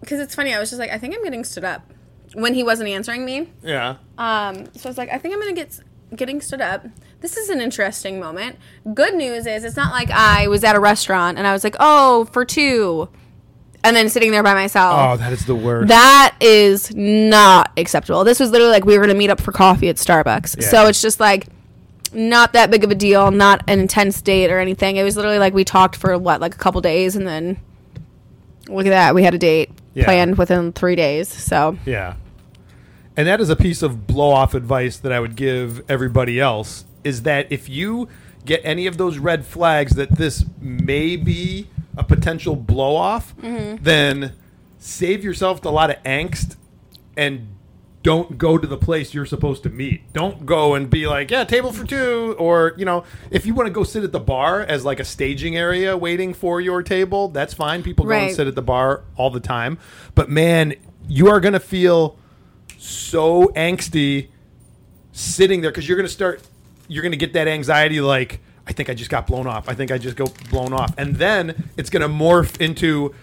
because 0.00 0.18
it's 0.20 0.34
funny. 0.34 0.52
I 0.52 0.58
was 0.58 0.68
just 0.70 0.80
like, 0.80 0.90
I 0.90 0.98
think 0.98 1.14
I'm 1.14 1.22
getting 1.22 1.44
stood 1.44 1.64
up 1.64 1.88
when 2.34 2.54
he 2.54 2.62
wasn't 2.64 2.88
answering 2.88 3.24
me. 3.24 3.48
yeah. 3.62 3.96
Um, 4.18 4.66
so 4.74 4.88
I 4.88 4.90
was 4.90 4.98
like, 4.98 5.10
I 5.10 5.18
think 5.18 5.32
I'm 5.34 5.40
gonna 5.40 5.52
get 5.52 5.78
getting 6.16 6.40
stood 6.40 6.60
up. 6.60 6.84
This 7.20 7.36
is 7.36 7.48
an 7.48 7.60
interesting 7.60 8.18
moment. 8.18 8.56
Good 8.94 9.14
news 9.14 9.46
is 9.46 9.64
it's 9.64 9.76
not 9.76 9.92
like 9.92 10.10
I 10.10 10.48
was 10.48 10.64
at 10.64 10.74
a 10.76 10.80
restaurant 10.80 11.38
and 11.38 11.46
I 11.46 11.52
was 11.52 11.62
like, 11.64 11.76
oh, 11.78 12.24
for 12.32 12.44
two. 12.44 13.08
And 13.84 13.96
then 13.96 14.08
sitting 14.08 14.30
there 14.30 14.42
by 14.42 14.54
myself. 14.54 14.94
Oh, 14.98 15.16
that 15.16 15.32
is 15.32 15.44
the 15.46 15.54
worst. 15.54 15.88
That 15.88 16.34
is 16.40 16.94
not 16.94 17.72
acceptable. 17.76 18.24
This 18.24 18.38
was 18.40 18.50
literally 18.50 18.72
like 18.72 18.84
we 18.84 18.94
were 18.94 19.04
going 19.04 19.14
to 19.14 19.18
meet 19.18 19.30
up 19.30 19.40
for 19.40 19.52
coffee 19.52 19.88
at 19.88 19.96
Starbucks. 19.96 20.60
Yeah. 20.60 20.68
So 20.68 20.86
it's 20.86 21.02
just 21.02 21.18
like 21.20 21.46
not 22.12 22.52
that 22.52 22.70
big 22.70 22.84
of 22.84 22.90
a 22.90 22.94
deal, 22.94 23.30
not 23.30 23.62
an 23.68 23.80
intense 23.80 24.20
date 24.22 24.50
or 24.50 24.58
anything. 24.58 24.96
It 24.96 25.02
was 25.02 25.16
literally 25.16 25.38
like 25.38 25.54
we 25.54 25.64
talked 25.64 25.96
for 25.96 26.16
what, 26.18 26.40
like 26.40 26.54
a 26.54 26.58
couple 26.58 26.80
days 26.80 27.16
and 27.16 27.26
then 27.26 27.58
look 28.68 28.86
at 28.86 28.90
that. 28.90 29.14
We 29.14 29.22
had 29.24 29.34
a 29.34 29.38
date 29.38 29.70
Yeah. 29.94 30.04
planned 30.04 30.38
within 30.38 30.72
three 30.72 30.94
days. 30.96 31.28
So 31.28 31.76
Yeah. 31.86 32.14
And 33.16 33.26
that 33.26 33.40
is 33.40 33.50
a 33.50 33.56
piece 33.56 33.82
of 33.82 34.06
blow 34.06 34.30
off 34.30 34.54
advice 34.54 34.96
that 34.98 35.12
I 35.12 35.20
would 35.20 35.36
give 35.36 35.82
everybody 35.90 36.38
else 36.40 36.84
is 37.04 37.22
that 37.22 37.46
if 37.50 37.68
you 37.68 38.08
get 38.44 38.60
any 38.64 38.86
of 38.86 38.96
those 38.96 39.18
red 39.18 39.44
flags 39.44 39.94
that 39.96 40.12
this 40.12 40.44
may 40.60 41.16
be 41.16 41.66
a 41.96 42.04
potential 42.04 42.56
blow 42.56 42.96
off, 42.96 43.34
then 43.38 44.32
save 44.78 45.22
yourself 45.22 45.64
a 45.64 45.68
lot 45.68 45.90
of 45.90 46.02
angst 46.04 46.56
and 47.16 47.48
don't 48.02 48.36
go 48.36 48.58
to 48.58 48.66
the 48.66 48.76
place 48.76 49.14
you're 49.14 49.26
supposed 49.26 49.62
to 49.62 49.70
meet. 49.70 50.12
Don't 50.12 50.44
go 50.44 50.74
and 50.74 50.90
be 50.90 51.06
like, 51.06 51.30
yeah, 51.30 51.44
table 51.44 51.72
for 51.72 51.84
two. 51.84 52.34
Or, 52.38 52.74
you 52.76 52.84
know, 52.84 53.04
if 53.30 53.46
you 53.46 53.54
want 53.54 53.68
to 53.68 53.72
go 53.72 53.84
sit 53.84 54.02
at 54.02 54.10
the 54.10 54.18
bar 54.18 54.60
as 54.60 54.84
like 54.84 54.98
a 54.98 55.04
staging 55.04 55.56
area 55.56 55.96
waiting 55.96 56.34
for 56.34 56.60
your 56.60 56.82
table, 56.82 57.28
that's 57.28 57.54
fine. 57.54 57.82
People 57.84 58.06
go 58.06 58.12
and 58.12 58.34
sit 58.34 58.48
at 58.48 58.56
the 58.56 58.62
bar 58.62 59.04
all 59.16 59.30
the 59.30 59.38
time. 59.38 59.78
But 60.16 60.28
man, 60.28 60.74
you 61.06 61.28
are 61.28 61.38
going 61.38 61.52
to 61.52 61.60
feel 61.60 62.18
so 62.76 63.48
angsty 63.54 64.30
sitting 65.12 65.60
there 65.60 65.70
because 65.70 65.86
you're 65.86 65.96
going 65.96 66.08
to 66.08 66.12
start, 66.12 66.42
you're 66.88 67.02
going 67.02 67.12
to 67.12 67.18
get 67.18 67.34
that 67.34 67.46
anxiety 67.46 68.00
like, 68.00 68.40
I 68.72 68.74
think 68.74 68.88
I 68.88 68.94
just 68.94 69.10
got 69.10 69.26
blown 69.26 69.46
off. 69.46 69.68
I 69.68 69.74
think 69.74 69.90
I 69.90 69.98
just 69.98 70.16
go 70.16 70.24
blown 70.48 70.72
off. 70.72 70.94
And 70.96 71.14
then 71.16 71.68
it's 71.76 71.90
going 71.90 72.00
to 72.00 72.08
morph 72.08 72.58
into, 72.58 73.14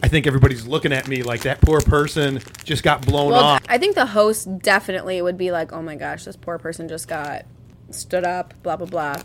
I 0.00 0.06
think 0.06 0.28
everybody's 0.28 0.64
looking 0.64 0.92
at 0.92 1.08
me 1.08 1.24
like 1.24 1.40
that 1.40 1.60
poor 1.60 1.80
person 1.80 2.38
just 2.62 2.84
got 2.84 3.04
blown 3.04 3.32
well, 3.32 3.42
off. 3.42 3.64
I 3.68 3.78
think 3.78 3.96
the 3.96 4.06
host 4.06 4.60
definitely 4.60 5.20
would 5.20 5.36
be 5.36 5.50
like, 5.50 5.72
oh 5.72 5.82
my 5.82 5.96
gosh, 5.96 6.24
this 6.24 6.36
poor 6.36 6.56
person 6.56 6.86
just 6.86 7.08
got 7.08 7.46
stood 7.90 8.22
up, 8.22 8.54
blah, 8.62 8.76
blah, 8.76 8.86
blah. 8.86 9.16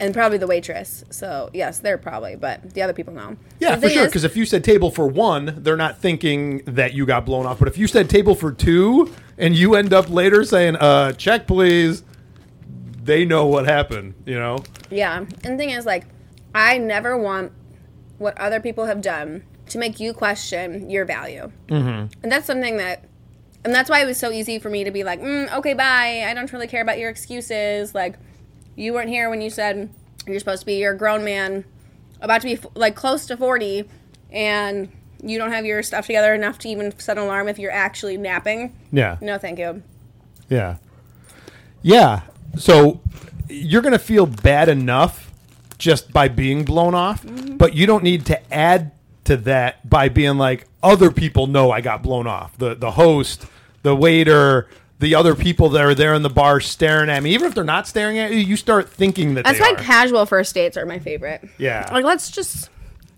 And 0.00 0.12
probably 0.12 0.38
the 0.38 0.48
waitress. 0.48 1.04
So, 1.10 1.48
yes, 1.54 1.78
they're 1.78 1.96
probably, 1.96 2.34
but 2.34 2.74
the 2.74 2.82
other 2.82 2.92
people 2.92 3.14
know. 3.14 3.36
Yeah, 3.60 3.76
for 3.76 3.88
sure. 3.88 4.06
Because 4.06 4.24
if 4.24 4.36
you 4.36 4.44
said 4.44 4.64
table 4.64 4.90
for 4.90 5.06
one, 5.06 5.54
they're 5.58 5.76
not 5.76 5.98
thinking 5.98 6.64
that 6.66 6.92
you 6.92 7.06
got 7.06 7.24
blown 7.24 7.46
off. 7.46 7.60
But 7.60 7.68
if 7.68 7.78
you 7.78 7.86
said 7.86 8.10
table 8.10 8.34
for 8.34 8.50
two, 8.50 9.14
and 9.38 9.54
you 9.54 9.76
end 9.76 9.92
up 9.92 10.10
later 10.10 10.42
saying, 10.44 10.74
"Uh, 10.74 11.12
check, 11.12 11.46
please," 11.46 12.02
they 13.04 13.24
know 13.24 13.46
what 13.46 13.66
happened. 13.66 14.14
You 14.26 14.34
know. 14.34 14.58
Yeah. 14.90 15.18
And 15.18 15.28
the 15.54 15.56
thing 15.56 15.70
is, 15.70 15.86
like, 15.86 16.06
I 16.54 16.78
never 16.78 17.16
want 17.16 17.52
what 18.18 18.36
other 18.38 18.60
people 18.60 18.86
have 18.86 19.00
done 19.00 19.44
to 19.68 19.78
make 19.78 19.98
you 19.98 20.12
question 20.12 20.90
your 20.90 21.04
value. 21.04 21.50
Mm-hmm. 21.68 22.20
And 22.22 22.32
that's 22.32 22.46
something 22.46 22.76
that, 22.76 23.04
and 23.64 23.74
that's 23.74 23.88
why 23.88 24.02
it 24.02 24.06
was 24.06 24.18
so 24.18 24.30
easy 24.30 24.58
for 24.58 24.70
me 24.70 24.84
to 24.84 24.90
be 24.90 25.04
like, 25.04 25.20
mm, 25.20 25.52
okay, 25.52 25.74
bye. 25.74 26.24
I 26.26 26.34
don't 26.34 26.52
really 26.52 26.66
care 26.66 26.82
about 26.82 26.98
your 26.98 27.10
excuses. 27.10 27.94
Like, 27.94 28.18
you 28.76 28.92
weren't 28.92 29.08
here 29.08 29.30
when 29.30 29.40
you 29.40 29.50
said 29.50 29.90
you're 30.26 30.38
supposed 30.38 30.60
to 30.60 30.66
be, 30.66 30.74
you're 30.74 30.92
a 30.92 30.98
grown 30.98 31.24
man, 31.24 31.64
about 32.20 32.40
to 32.42 32.46
be 32.46 32.58
like 32.74 32.94
close 32.94 33.26
to 33.26 33.36
40, 33.36 33.88
and 34.30 34.90
you 35.22 35.38
don't 35.38 35.52
have 35.52 35.64
your 35.64 35.82
stuff 35.82 36.06
together 36.06 36.34
enough 36.34 36.58
to 36.60 36.68
even 36.68 36.98
set 36.98 37.16
an 37.16 37.24
alarm 37.24 37.48
if 37.48 37.58
you're 37.58 37.70
actually 37.70 38.16
napping. 38.16 38.74
Yeah. 38.92 39.16
No, 39.20 39.38
thank 39.38 39.58
you. 39.58 39.82
Yeah. 40.48 40.76
Yeah. 41.82 42.22
So 42.58 43.00
you're 43.48 43.82
going 43.82 43.92
to 43.92 43.98
feel 43.98 44.26
bad 44.26 44.68
enough 44.68 45.30
just 45.78 46.12
by 46.12 46.28
being 46.28 46.64
blown 46.64 46.94
off, 46.94 47.24
Mm-hmm. 47.24 47.56
but 47.56 47.74
you 47.74 47.86
don't 47.86 48.02
need 48.04 48.26
to 48.26 48.54
add 48.54 48.92
to 49.24 49.36
that 49.38 49.88
by 49.88 50.08
being 50.08 50.36
like 50.38 50.66
other 50.82 51.10
people 51.10 51.46
know 51.46 51.70
I 51.70 51.80
got 51.80 52.02
blown 52.02 52.26
off. 52.26 52.56
The 52.58 52.74
the 52.74 52.92
host, 52.92 53.46
the 53.82 53.94
waiter, 53.96 54.68
the 54.98 55.14
other 55.14 55.34
people 55.34 55.70
that 55.70 55.82
are 55.84 55.94
there 55.94 56.14
in 56.14 56.22
the 56.22 56.30
bar 56.30 56.60
staring 56.60 57.08
at 57.10 57.22
me. 57.22 57.34
Even 57.34 57.48
if 57.48 57.54
they're 57.54 57.64
not 57.64 57.86
staring 57.88 58.18
at 58.18 58.30
you, 58.32 58.38
you 58.38 58.56
start 58.56 58.88
thinking 58.88 59.34
that 59.34 59.44
That's 59.44 59.60
why 59.60 59.72
are. 59.72 59.76
casual 59.76 60.26
first 60.26 60.54
dates 60.54 60.76
are 60.76 60.86
my 60.86 60.98
favorite. 60.98 61.46
Yeah. 61.58 61.88
Like, 61.92 62.04
let's 62.04 62.30
just 62.30 62.70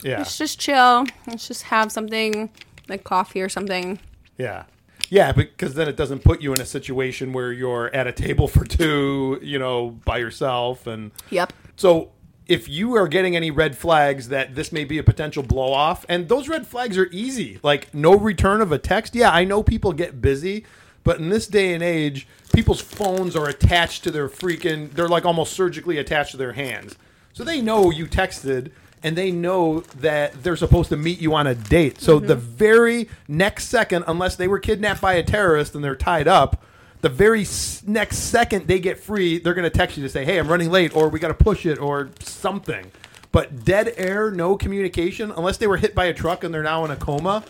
yeah. 0.03 0.18
let's 0.18 0.38
just 0.38 0.59
chill. 0.59 1.07
Let's 1.27 1.46
just 1.49 1.64
have 1.64 1.90
something 1.92 2.51
like 2.88 3.05
coffee 3.05 3.42
or 3.42 3.49
something. 3.49 3.99
Yeah. 4.38 4.64
Yeah, 5.11 5.33
because 5.33 5.75
then 5.75 5.88
it 5.88 5.97
doesn't 5.97 6.25
put 6.25 6.40
you 6.40 6.53
in 6.53 6.61
a 6.61 6.66
situation 6.66 7.33
where 7.33 7.53
you're 7.53 7.95
at 7.95 8.07
a 8.07 8.12
table 8.12 8.49
for 8.49 8.64
two, 8.64 9.38
you 9.42 9.59
know, 9.59 9.90
by 10.05 10.19
yourself 10.19 10.87
and 10.87 11.12
Yep. 11.31 11.53
So 11.77 12.12
if 12.47 12.69
you 12.69 12.95
are 12.97 13.09
getting 13.09 13.35
any 13.35 13.51
red 13.51 13.77
flags 13.77 14.29
that 14.29 14.55
this 14.55 14.71
may 14.73 14.85
be 14.85 14.99
a 14.99 15.03
potential 15.03 15.42
blow 15.42 15.73
off, 15.73 16.07
and 16.09 16.29
those 16.29 16.49
red 16.49 16.66
flags 16.66 16.97
are 16.97 17.09
easy, 17.11 17.59
like 17.62 17.92
no 17.92 18.16
return 18.16 18.61
of 18.61 18.73
a 18.73 18.79
text. 18.79 19.14
Yeah, 19.14 19.31
I 19.31 19.45
know 19.45 19.62
people 19.62 19.92
get 19.92 20.21
busy, 20.21 20.64
but 21.03 21.19
in 21.19 21.29
this 21.29 21.47
day 21.47 21.75
and 21.75 21.83
age, 21.83 22.27
people's 22.53 22.81
phones 22.81 23.37
are 23.37 23.49
attached 23.49 24.05
to 24.05 24.11
their 24.11 24.29
freaking, 24.29 24.92
they're 24.92 25.09
like 25.09 25.25
almost 25.25 25.53
surgically 25.53 25.99
attached 25.99 26.33
to 26.33 26.37
their 26.37 26.53
hands. 26.53 26.97
So 27.33 27.45
they 27.45 27.61
know 27.61 27.90
you 27.90 28.07
texted 28.07 28.71
and 29.07 29.16
they 29.16 29.31
know 29.31 29.81
that 30.01 30.42
they're 30.42 30.57
supposed 30.57 30.88
to 30.88 30.97
meet 30.97 31.21
you 31.21 31.33
on 31.33 31.47
a 31.47 31.55
date. 31.55 32.01
So 32.01 32.19
the 32.19 32.35
mm-hmm. 32.35 32.47
very 32.57 33.09
next 33.29 33.69
second, 33.69 34.03
unless 34.09 34.35
they 34.35 34.49
were 34.49 34.59
kidnapped 34.59 35.01
by 35.01 35.14
a 35.14 35.23
terrorist 35.23 35.77
and 35.77 35.85
they're 35.85 35.95
tied 35.95 36.27
up, 36.27 36.64
the 37.03 37.09
very 37.09 37.47
next 37.87 38.16
second 38.16 38.66
they 38.66 38.81
get 38.81 38.99
free, 38.99 39.38
they're 39.38 39.55
going 39.55 39.62
to 39.62 39.71
text 39.71 39.97
you 39.97 40.03
to 40.03 40.09
say, 40.09 40.25
"Hey, 40.25 40.38
I'm 40.38 40.49
running 40.49 40.73
late," 40.73 40.97
or 40.97 41.09
"We 41.09 41.21
got 41.21 41.29
to 41.29 41.35
push 41.35 41.66
it," 41.66 41.79
or 41.79 42.11
something. 42.19 42.90
But 43.31 43.64
dead 43.64 43.95
air, 43.97 44.33
no 44.33 44.57
communication, 44.57 45.31
unless 45.31 45.59
they 45.59 45.69
were 45.69 45.77
hit 45.77 45.95
by 45.95 46.07
a 46.07 46.14
truck 46.14 46.42
and 46.42 46.53
they're 46.53 46.64
now 46.64 46.85
in 46.85 46.90
a 46.90 46.97
coma. 46.97 47.45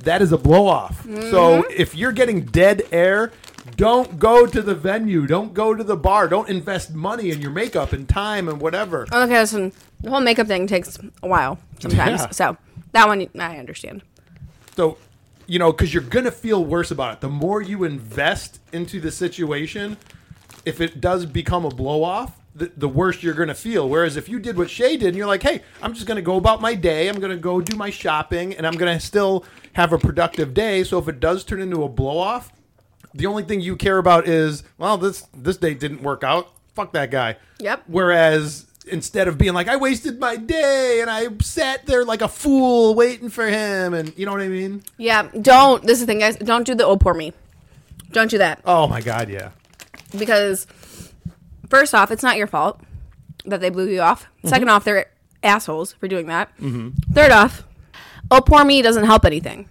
That 0.00 0.20
is 0.20 0.30
a 0.30 0.36
blow 0.36 0.66
off. 0.66 1.04
So 1.04 1.62
mm-hmm. 1.62 1.72
if 1.74 1.94
you're 1.94 2.12
getting 2.12 2.42
dead 2.42 2.82
air, 2.92 3.32
don't 3.76 4.18
go 4.18 4.46
to 4.46 4.62
the 4.62 4.74
venue. 4.74 5.26
Don't 5.26 5.54
go 5.54 5.74
to 5.74 5.84
the 5.84 5.96
bar. 5.96 6.28
Don't 6.28 6.48
invest 6.48 6.94
money 6.94 7.30
in 7.30 7.40
your 7.40 7.50
makeup 7.50 7.92
and 7.92 8.08
time 8.08 8.48
and 8.48 8.60
whatever. 8.60 9.06
Okay, 9.12 9.38
listen. 9.38 9.72
The 10.00 10.10
whole 10.10 10.20
makeup 10.20 10.48
thing 10.48 10.66
takes 10.66 10.98
a 11.22 11.28
while 11.28 11.58
sometimes. 11.78 12.22
Yeah. 12.22 12.30
So 12.30 12.56
that 12.92 13.06
one 13.06 13.28
I 13.38 13.58
understand. 13.58 14.02
So, 14.76 14.98
you 15.46 15.58
know, 15.58 15.70
because 15.70 15.94
you're 15.94 16.02
going 16.02 16.24
to 16.24 16.32
feel 16.32 16.64
worse 16.64 16.90
about 16.90 17.14
it. 17.14 17.20
The 17.20 17.28
more 17.28 17.62
you 17.62 17.84
invest 17.84 18.60
into 18.72 19.00
the 19.00 19.10
situation, 19.10 19.96
if 20.64 20.80
it 20.80 21.00
does 21.00 21.26
become 21.26 21.64
a 21.64 21.70
blow 21.70 22.02
off, 22.02 22.38
the, 22.54 22.70
the 22.76 22.88
worse 22.88 23.22
you're 23.22 23.34
going 23.34 23.48
to 23.48 23.54
feel. 23.54 23.88
Whereas 23.88 24.16
if 24.16 24.28
you 24.28 24.38
did 24.38 24.56
what 24.56 24.70
Shay 24.70 24.96
did 24.96 25.08
and 25.08 25.16
you're 25.16 25.26
like, 25.26 25.42
hey, 25.42 25.62
I'm 25.80 25.94
just 25.94 26.06
going 26.06 26.16
to 26.16 26.22
go 26.22 26.36
about 26.36 26.60
my 26.60 26.74
day, 26.74 27.08
I'm 27.08 27.18
going 27.18 27.30
to 27.30 27.38
go 27.38 27.60
do 27.60 27.76
my 27.76 27.90
shopping, 27.90 28.54
and 28.54 28.66
I'm 28.66 28.74
going 28.74 28.92
to 28.92 29.04
still 29.04 29.44
have 29.74 29.92
a 29.92 29.98
productive 29.98 30.52
day. 30.52 30.84
So 30.84 30.98
if 30.98 31.08
it 31.08 31.20
does 31.20 31.44
turn 31.44 31.60
into 31.60 31.82
a 31.82 31.88
blow 31.88 32.18
off, 32.18 32.52
the 33.14 33.26
only 33.26 33.42
thing 33.44 33.60
you 33.60 33.76
care 33.76 33.98
about 33.98 34.26
is, 34.28 34.62
well, 34.78 34.96
this 34.96 35.26
this 35.34 35.56
date 35.56 35.80
didn't 35.80 36.02
work 36.02 36.24
out. 36.24 36.48
Fuck 36.74 36.92
that 36.92 37.10
guy. 37.10 37.36
Yep. 37.58 37.84
Whereas 37.86 38.66
instead 38.86 39.28
of 39.28 39.38
being 39.38 39.52
like, 39.54 39.68
I 39.68 39.76
wasted 39.76 40.18
my 40.18 40.36
day 40.36 41.00
and 41.00 41.08
I 41.10 41.28
sat 41.40 41.86
there 41.86 42.04
like 42.04 42.22
a 42.22 42.28
fool 42.28 42.94
waiting 42.94 43.28
for 43.28 43.46
him, 43.46 43.94
and 43.94 44.16
you 44.18 44.26
know 44.26 44.32
what 44.32 44.40
I 44.40 44.48
mean? 44.48 44.82
Yeah, 44.96 45.28
don't. 45.40 45.82
This 45.84 46.00
is 46.00 46.00
the 46.00 46.06
thing, 46.06 46.20
guys. 46.20 46.36
Don't 46.36 46.66
do 46.66 46.74
the 46.74 46.84
oh 46.84 46.96
poor 46.96 47.14
me. 47.14 47.32
Don't 48.10 48.30
do 48.30 48.36
that 48.38 48.60
Oh 48.66 48.86
my 48.86 49.00
god, 49.00 49.30
yeah. 49.30 49.52
because 50.18 50.66
first 51.70 51.94
off, 51.94 52.10
it's 52.10 52.22
not 52.22 52.36
your 52.36 52.46
fault 52.46 52.80
that 53.46 53.60
they 53.60 53.70
blew 53.70 53.88
you 53.88 54.00
off. 54.02 54.24
Mm-hmm. 54.24 54.48
Second 54.48 54.68
off, 54.68 54.84
they're 54.84 55.06
assholes 55.42 55.92
for 55.94 56.08
doing 56.08 56.26
that. 56.26 56.54
Mm-hmm. 56.58 56.90
Third 57.14 57.32
off, 57.32 57.64
oh 58.30 58.40
poor 58.40 58.64
me 58.64 58.82
doesn't 58.82 59.04
help 59.04 59.24
anything. 59.24 59.68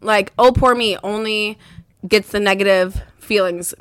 Like 0.00 0.32
oh 0.38 0.52
poor 0.52 0.74
me 0.74 0.98
only 1.02 1.58
gets 2.06 2.30
the 2.30 2.40
negative 2.40 3.02
feelings 3.18 3.74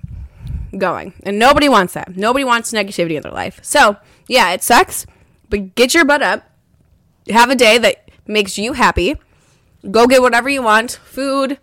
going, 0.77 1.13
and 1.23 1.39
nobody 1.39 1.69
wants 1.69 1.93
that. 1.93 2.15
Nobody 2.15 2.43
wants 2.43 2.71
negativity 2.71 3.15
in 3.15 3.23
their 3.23 3.31
life. 3.31 3.59
So 3.61 3.97
yeah, 4.27 4.51
it 4.51 4.63
sucks, 4.63 5.05
but 5.49 5.75
get 5.75 5.93
your 5.93 6.05
butt 6.05 6.21
up. 6.21 6.49
Have 7.29 7.49
a 7.49 7.55
day 7.55 7.77
that 7.77 8.09
makes 8.27 8.57
you 8.57 8.73
happy. 8.73 9.15
Go 9.89 10.07
get 10.07 10.21
whatever 10.21 10.49
you 10.49 10.61
want 10.61 10.91
food, 10.91 11.59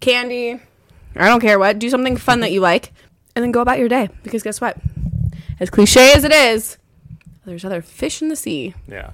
candy, 0.00 0.60
I 1.16 1.28
don't 1.28 1.40
care 1.40 1.58
what. 1.58 1.78
Do 1.78 1.90
something 1.90 2.16
fun 2.16 2.40
that 2.40 2.52
you 2.52 2.60
like, 2.60 2.92
and 3.34 3.42
then 3.42 3.52
go 3.52 3.60
about 3.60 3.78
your 3.78 3.88
day. 3.88 4.08
Because 4.22 4.42
guess 4.42 4.60
what? 4.60 4.76
As 5.60 5.70
cliche 5.70 6.12
as 6.12 6.24
it 6.24 6.32
is, 6.32 6.78
there's 7.44 7.64
other 7.64 7.82
fish 7.82 8.22
in 8.22 8.28
the 8.28 8.36
sea. 8.36 8.74
Yeah. 8.88 9.10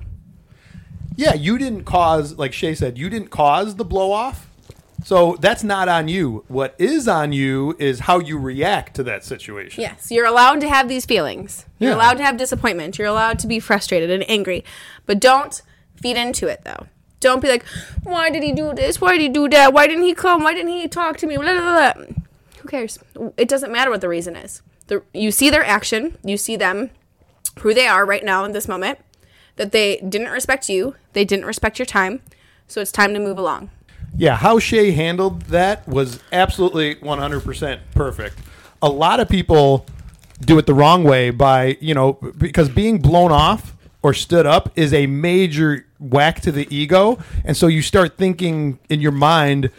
Yeah, 1.16 1.34
you 1.34 1.58
didn't 1.58 1.84
cause, 1.84 2.38
like 2.38 2.52
Shay 2.52 2.74
said, 2.74 2.96
you 2.96 3.10
didn't 3.10 3.30
cause 3.30 3.74
the 3.74 3.84
blow 3.84 4.12
off. 4.12 4.47
So 5.04 5.36
that's 5.40 5.62
not 5.62 5.88
on 5.88 6.08
you. 6.08 6.44
What 6.48 6.74
is 6.78 7.06
on 7.06 7.32
you 7.32 7.76
is 7.78 8.00
how 8.00 8.18
you 8.18 8.36
react 8.38 8.94
to 8.96 9.02
that 9.04 9.24
situation. 9.24 9.80
Yes, 9.80 10.10
you're 10.10 10.26
allowed 10.26 10.60
to 10.62 10.68
have 10.68 10.88
these 10.88 11.06
feelings. 11.06 11.64
You're 11.78 11.90
Yeah. 11.90 11.96
allowed 11.96 12.14
to 12.18 12.24
have 12.24 12.36
disappointment. 12.36 12.98
You're 12.98 13.06
allowed 13.06 13.38
to 13.40 13.46
be 13.46 13.60
frustrated 13.60 14.10
and 14.10 14.28
angry. 14.28 14.64
But 15.06 15.20
don't 15.20 15.60
feed 16.02 16.16
into 16.16 16.48
it, 16.48 16.62
though. 16.64 16.86
Don't 17.20 17.40
be 17.42 17.48
like, 17.48 17.64
why 18.02 18.30
did 18.30 18.42
he 18.42 18.52
do 18.52 18.72
this? 18.74 19.00
Why 19.00 19.12
did 19.12 19.20
he 19.22 19.28
do 19.28 19.48
that? 19.48 19.72
Why 19.72 19.86
didn't 19.86 20.04
he 20.04 20.14
come? 20.14 20.42
Why 20.42 20.52
didn't 20.54 20.70
he 20.72 20.86
talk 20.88 21.16
to 21.18 21.26
me? 21.26 21.36
Blah, 21.36 21.52
blah, 21.52 21.92
blah. 21.94 22.04
Who 22.60 22.68
cares? 22.68 22.98
It 23.36 23.48
doesn't 23.48 23.72
matter 23.72 23.90
what 23.90 24.00
the 24.00 24.08
reason 24.08 24.36
is. 24.36 24.62
The, 24.88 25.02
you 25.12 25.30
see 25.30 25.50
their 25.50 25.64
action, 25.64 26.16
you 26.24 26.36
see 26.36 26.56
them, 26.56 26.90
who 27.60 27.74
they 27.74 27.86
are 27.86 28.04
right 28.06 28.24
now 28.24 28.44
in 28.44 28.52
this 28.52 28.68
moment, 28.68 28.98
that 29.56 29.72
they 29.72 29.96
didn't 30.08 30.30
respect 30.30 30.68
you, 30.68 30.94
they 31.12 31.24
didn't 31.24 31.44
respect 31.44 31.78
your 31.78 31.86
time. 31.86 32.20
So 32.68 32.80
it's 32.80 32.92
time 32.92 33.14
to 33.14 33.20
move 33.20 33.38
along. 33.38 33.70
Yeah, 34.18 34.34
how 34.34 34.58
Shay 34.58 34.90
handled 34.90 35.42
that 35.42 35.86
was 35.86 36.18
absolutely 36.32 36.96
100% 36.96 37.78
perfect. 37.94 38.36
A 38.82 38.88
lot 38.88 39.20
of 39.20 39.28
people 39.28 39.86
do 40.40 40.58
it 40.58 40.66
the 40.66 40.74
wrong 40.74 41.04
way 41.04 41.30
by, 41.30 41.78
you 41.80 41.94
know, 41.94 42.14
because 42.14 42.68
being 42.68 42.98
blown 42.98 43.30
off 43.30 43.76
or 44.02 44.12
stood 44.12 44.44
up 44.44 44.76
is 44.76 44.92
a 44.92 45.06
major 45.06 45.86
whack 46.00 46.40
to 46.40 46.50
the 46.50 46.66
ego. 46.74 47.20
And 47.44 47.56
so 47.56 47.68
you 47.68 47.80
start 47.80 48.16
thinking 48.16 48.80
in 48.88 49.00
your 49.00 49.12
mind, 49.12 49.70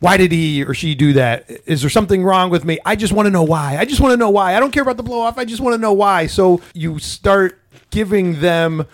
why 0.00 0.18
did 0.18 0.30
he 0.30 0.62
or 0.62 0.74
she 0.74 0.94
do 0.94 1.14
that? 1.14 1.50
Is 1.64 1.80
there 1.80 1.88
something 1.88 2.22
wrong 2.22 2.50
with 2.50 2.66
me? 2.66 2.78
I 2.84 2.96
just 2.96 3.14
want 3.14 3.26
to 3.26 3.30
know 3.30 3.44
why. 3.44 3.78
I 3.78 3.86
just 3.86 4.02
want 4.02 4.12
to 4.12 4.18
know 4.18 4.28
why. 4.28 4.54
I 4.54 4.60
don't 4.60 4.72
care 4.72 4.82
about 4.82 4.98
the 4.98 5.02
blow 5.02 5.20
off. 5.20 5.38
I 5.38 5.46
just 5.46 5.62
want 5.62 5.72
to 5.72 5.80
know 5.80 5.94
why. 5.94 6.26
So 6.26 6.60
you 6.74 6.98
start 6.98 7.58
giving 7.88 8.40
them 8.40 8.84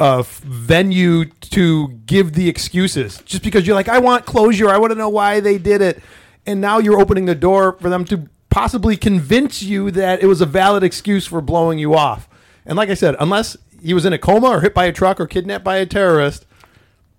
venue 0.00 1.26
to 1.26 1.88
give 2.06 2.32
the 2.32 2.48
excuses 2.48 3.18
just 3.24 3.42
because 3.42 3.66
you're 3.66 3.76
like, 3.76 3.88
I 3.88 3.98
want 3.98 4.26
closure. 4.26 4.68
I 4.68 4.78
want 4.78 4.92
to 4.92 4.98
know 4.98 5.08
why 5.08 5.40
they 5.40 5.58
did 5.58 5.82
it. 5.82 6.02
And 6.46 6.60
now 6.60 6.78
you're 6.78 6.98
opening 6.98 7.26
the 7.26 7.34
door 7.34 7.76
for 7.80 7.88
them 7.88 8.04
to 8.06 8.28
possibly 8.48 8.96
convince 8.96 9.62
you 9.62 9.90
that 9.92 10.22
it 10.22 10.26
was 10.26 10.40
a 10.40 10.46
valid 10.46 10.82
excuse 10.82 11.26
for 11.26 11.40
blowing 11.40 11.78
you 11.78 11.94
off. 11.94 12.28
And 12.64 12.76
like 12.76 12.88
I 12.88 12.94
said, 12.94 13.14
unless 13.20 13.56
he 13.82 13.94
was 13.94 14.04
in 14.04 14.12
a 14.12 14.18
coma 14.18 14.48
or 14.48 14.60
hit 14.60 14.74
by 14.74 14.86
a 14.86 14.92
truck 14.92 15.20
or 15.20 15.26
kidnapped 15.26 15.64
by 15.64 15.76
a 15.76 15.86
terrorist, 15.86 16.46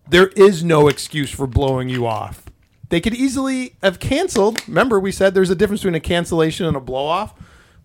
there 0.09 0.27
is 0.29 0.63
no 0.63 0.87
excuse 0.87 1.31
for 1.31 1.47
blowing 1.47 1.87
you 1.87 2.05
off. 2.05 2.45
They 2.89 2.99
could 2.99 3.13
easily 3.13 3.75
have 3.81 3.99
canceled. 3.99 4.67
Remember, 4.67 4.99
we 4.99 5.11
said 5.11 5.33
there's 5.33 5.49
a 5.49 5.55
difference 5.55 5.81
between 5.81 5.95
a 5.95 6.01
cancellation 6.01 6.65
and 6.65 6.75
a 6.75 6.81
blow 6.81 7.05
off. 7.05 7.33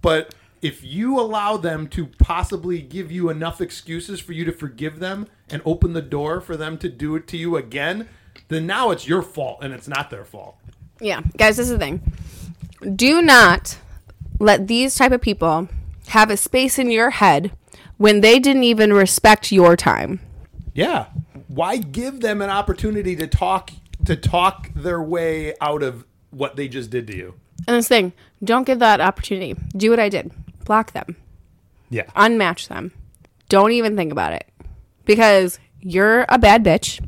But 0.02 0.34
if 0.66 0.82
you 0.82 1.20
allow 1.20 1.56
them 1.56 1.86
to 1.86 2.06
possibly 2.18 2.82
give 2.82 3.12
you 3.12 3.30
enough 3.30 3.60
excuses 3.60 4.18
for 4.18 4.32
you 4.32 4.44
to 4.44 4.50
forgive 4.50 4.98
them 4.98 5.28
and 5.48 5.62
open 5.64 5.92
the 5.92 6.02
door 6.02 6.40
for 6.40 6.56
them 6.56 6.76
to 6.78 6.88
do 6.88 7.14
it 7.14 7.28
to 7.28 7.36
you 7.36 7.56
again, 7.56 8.08
then 8.48 8.66
now 8.66 8.90
it's 8.90 9.06
your 9.06 9.22
fault 9.22 9.60
and 9.62 9.72
it's 9.72 9.86
not 9.86 10.10
their 10.10 10.24
fault. 10.24 10.56
Yeah, 11.00 11.20
guys, 11.36 11.56
this 11.56 11.70
is 11.70 11.72
the 11.72 11.78
thing. 11.78 12.02
Do 12.96 13.22
not 13.22 13.78
let 14.40 14.66
these 14.66 14.96
type 14.96 15.12
of 15.12 15.20
people 15.20 15.68
have 16.08 16.30
a 16.30 16.36
space 16.36 16.80
in 16.80 16.90
your 16.90 17.10
head 17.10 17.52
when 17.96 18.20
they 18.20 18.40
didn't 18.40 18.64
even 18.64 18.92
respect 18.92 19.52
your 19.52 19.76
time. 19.76 20.18
Yeah. 20.74 21.06
Why 21.46 21.76
give 21.76 22.22
them 22.22 22.42
an 22.42 22.50
opportunity 22.50 23.14
to 23.14 23.28
talk 23.28 23.70
to 24.04 24.16
talk 24.16 24.72
their 24.74 25.00
way 25.00 25.54
out 25.60 25.84
of 25.84 26.04
what 26.30 26.56
they 26.56 26.66
just 26.66 26.90
did 26.90 27.06
to 27.06 27.16
you? 27.16 27.34
And 27.68 27.76
this 27.76 27.86
thing, 27.86 28.12
don't 28.42 28.66
give 28.66 28.80
that 28.80 29.00
opportunity. 29.00 29.54
Do 29.76 29.90
what 29.90 30.00
I 30.00 30.08
did. 30.08 30.32
Block 30.66 30.92
them. 30.92 31.16
Yeah. 31.88 32.04
Unmatch 32.16 32.68
them. 32.68 32.92
Don't 33.48 33.72
even 33.72 33.96
think 33.96 34.12
about 34.12 34.32
it. 34.34 34.46
Because 35.06 35.58
you're 35.80 36.26
a 36.28 36.38
bad 36.38 36.62
bitch. 36.62 37.00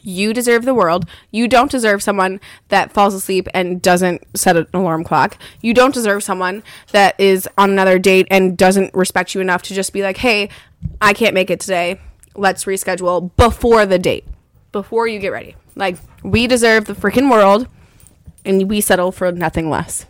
You 0.00 0.32
deserve 0.32 0.64
the 0.64 0.72
world. 0.72 1.04
You 1.30 1.48
don't 1.48 1.70
deserve 1.70 2.02
someone 2.02 2.40
that 2.68 2.92
falls 2.92 3.12
asleep 3.12 3.48
and 3.52 3.82
doesn't 3.82 4.22
set 4.34 4.56
an 4.56 4.66
alarm 4.72 5.04
clock. 5.04 5.36
You 5.60 5.74
don't 5.74 5.92
deserve 5.92 6.22
someone 6.22 6.62
that 6.92 7.18
is 7.18 7.48
on 7.58 7.70
another 7.70 7.98
date 7.98 8.26
and 8.30 8.56
doesn't 8.56 8.94
respect 8.94 9.34
you 9.34 9.40
enough 9.40 9.62
to 9.64 9.74
just 9.74 9.92
be 9.92 10.02
like, 10.02 10.16
hey, 10.16 10.48
I 11.00 11.12
can't 11.12 11.34
make 11.34 11.50
it 11.50 11.60
today. 11.60 12.00
Let's 12.34 12.64
reschedule 12.64 13.30
before 13.36 13.84
the 13.84 13.98
date, 13.98 14.24
before 14.72 15.08
you 15.08 15.18
get 15.18 15.32
ready. 15.32 15.56
Like, 15.74 15.98
we 16.22 16.46
deserve 16.46 16.84
the 16.84 16.94
freaking 16.94 17.30
world 17.30 17.68
and 18.44 18.70
we 18.70 18.80
settle 18.80 19.10
for 19.12 19.32
nothing 19.32 19.68
less. 19.68 20.06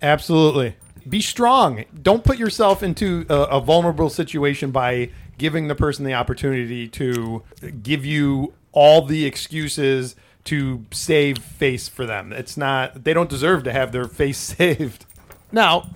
Absolutely. 0.00 0.76
Be 1.08 1.20
strong. 1.20 1.84
Don't 2.02 2.24
put 2.24 2.38
yourself 2.38 2.82
into 2.82 3.26
a, 3.28 3.34
a, 3.34 3.60
vulnerable 3.60 4.10
situation 4.10 4.70
by 4.70 5.10
giving 5.38 5.68
the 5.68 5.74
person 5.74 6.04
the 6.04 6.14
opportunity 6.14 6.88
to 6.88 7.42
give 7.82 8.04
you 8.04 8.52
all 8.72 9.04
the 9.04 9.24
excuses 9.24 10.16
to 10.44 10.84
save 10.90 11.38
face 11.38 11.88
for 11.88 12.06
them. 12.06 12.32
It's 12.32 12.56
not, 12.56 13.04
they 13.04 13.14
don't 13.14 13.30
deserve 13.30 13.64
to 13.64 13.72
have 13.72 13.92
their 13.92 14.06
face 14.06 14.38
saved. 14.58 15.06
Now, 15.50 15.90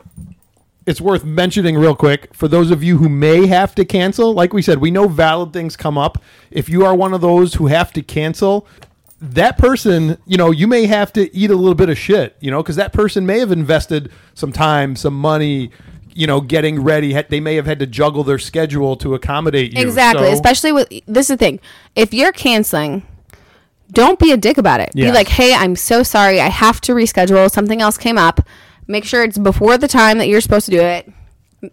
it's 0.86 1.00
worth 1.00 1.24
mentioning 1.24 1.76
real 1.76 1.96
quick 1.96 2.32
for 2.32 2.46
those 2.46 2.70
of 2.70 2.82
you 2.82 2.98
who 2.98 3.08
may 3.08 3.46
have 3.46 3.74
to 3.74 3.84
cancel. 3.84 4.32
Like 4.32 4.52
we 4.52 4.62
said, 4.62 4.78
we 4.78 4.90
know 4.90 5.08
valid 5.08 5.52
things 5.52 5.76
come 5.76 5.98
up. 5.98 6.22
If 6.50 6.68
you 6.68 6.84
are 6.84 6.94
one 6.94 7.12
of 7.12 7.20
those 7.20 7.54
who 7.54 7.66
have 7.66 7.92
to 7.94 8.02
cancel, 8.02 8.66
that 9.20 9.56
person, 9.58 10.18
you 10.26 10.36
know, 10.36 10.50
you 10.50 10.66
may 10.66 10.86
have 10.86 11.12
to 11.14 11.34
eat 11.34 11.50
a 11.50 11.54
little 11.56 11.74
bit 11.74 11.88
of 11.88 11.96
shit, 11.98 12.36
you 12.40 12.50
know, 12.50 12.62
because 12.62 12.76
that 12.76 12.92
person 12.92 13.24
may 13.26 13.38
have 13.38 13.50
invested 13.50 14.10
some 14.34 14.52
time, 14.52 14.94
some 14.96 15.14
money, 15.18 15.70
you 16.14 16.26
know, 16.26 16.40
getting 16.40 16.82
ready. 16.82 17.12
They 17.22 17.40
may 17.40 17.54
have 17.56 17.66
had 17.66 17.78
to 17.78 17.86
juggle 17.86 18.24
their 18.24 18.38
schedule 18.38 18.96
to 18.96 19.14
accommodate 19.14 19.72
you. 19.74 19.82
Exactly. 19.82 20.26
So- 20.26 20.32
Especially 20.32 20.72
with 20.72 20.88
this 21.06 21.26
is 21.26 21.28
the 21.28 21.36
thing. 21.38 21.60
If 21.94 22.12
you're 22.12 22.32
canceling, 22.32 23.06
don't 23.92 24.18
be 24.18 24.32
a 24.32 24.36
dick 24.36 24.58
about 24.58 24.80
it. 24.80 24.90
Yeah. 24.94 25.06
Be 25.06 25.12
like, 25.12 25.28
hey, 25.28 25.54
I'm 25.54 25.76
so 25.76 26.02
sorry. 26.02 26.40
I 26.40 26.48
have 26.48 26.80
to 26.82 26.92
reschedule. 26.92 27.50
Something 27.50 27.80
else 27.80 27.96
came 27.96 28.18
up. 28.18 28.40
Make 28.86 29.04
sure 29.04 29.22
it's 29.24 29.38
before 29.38 29.78
the 29.78 29.88
time 29.88 30.18
that 30.18 30.28
you're 30.28 30.40
supposed 30.40 30.66
to 30.66 30.72
do 30.72 30.80
it. 30.80 31.10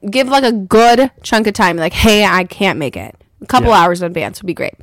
Give 0.10 0.28
like 0.28 0.44
a 0.44 0.52
good 0.52 1.12
chunk 1.24 1.48
of 1.48 1.54
time. 1.54 1.76
Like, 1.76 1.94
hey, 1.94 2.24
I 2.26 2.46
can't 2.46 2.80
make 2.80 2.96
it. 2.96 3.16
A 3.42 3.46
couple 3.48 3.70
Yeah. 3.72 3.78
hours 3.84 4.02
in 4.02 4.08
advance 4.08 4.42
would 4.42 4.48
be 4.48 4.54
great. 4.54 4.74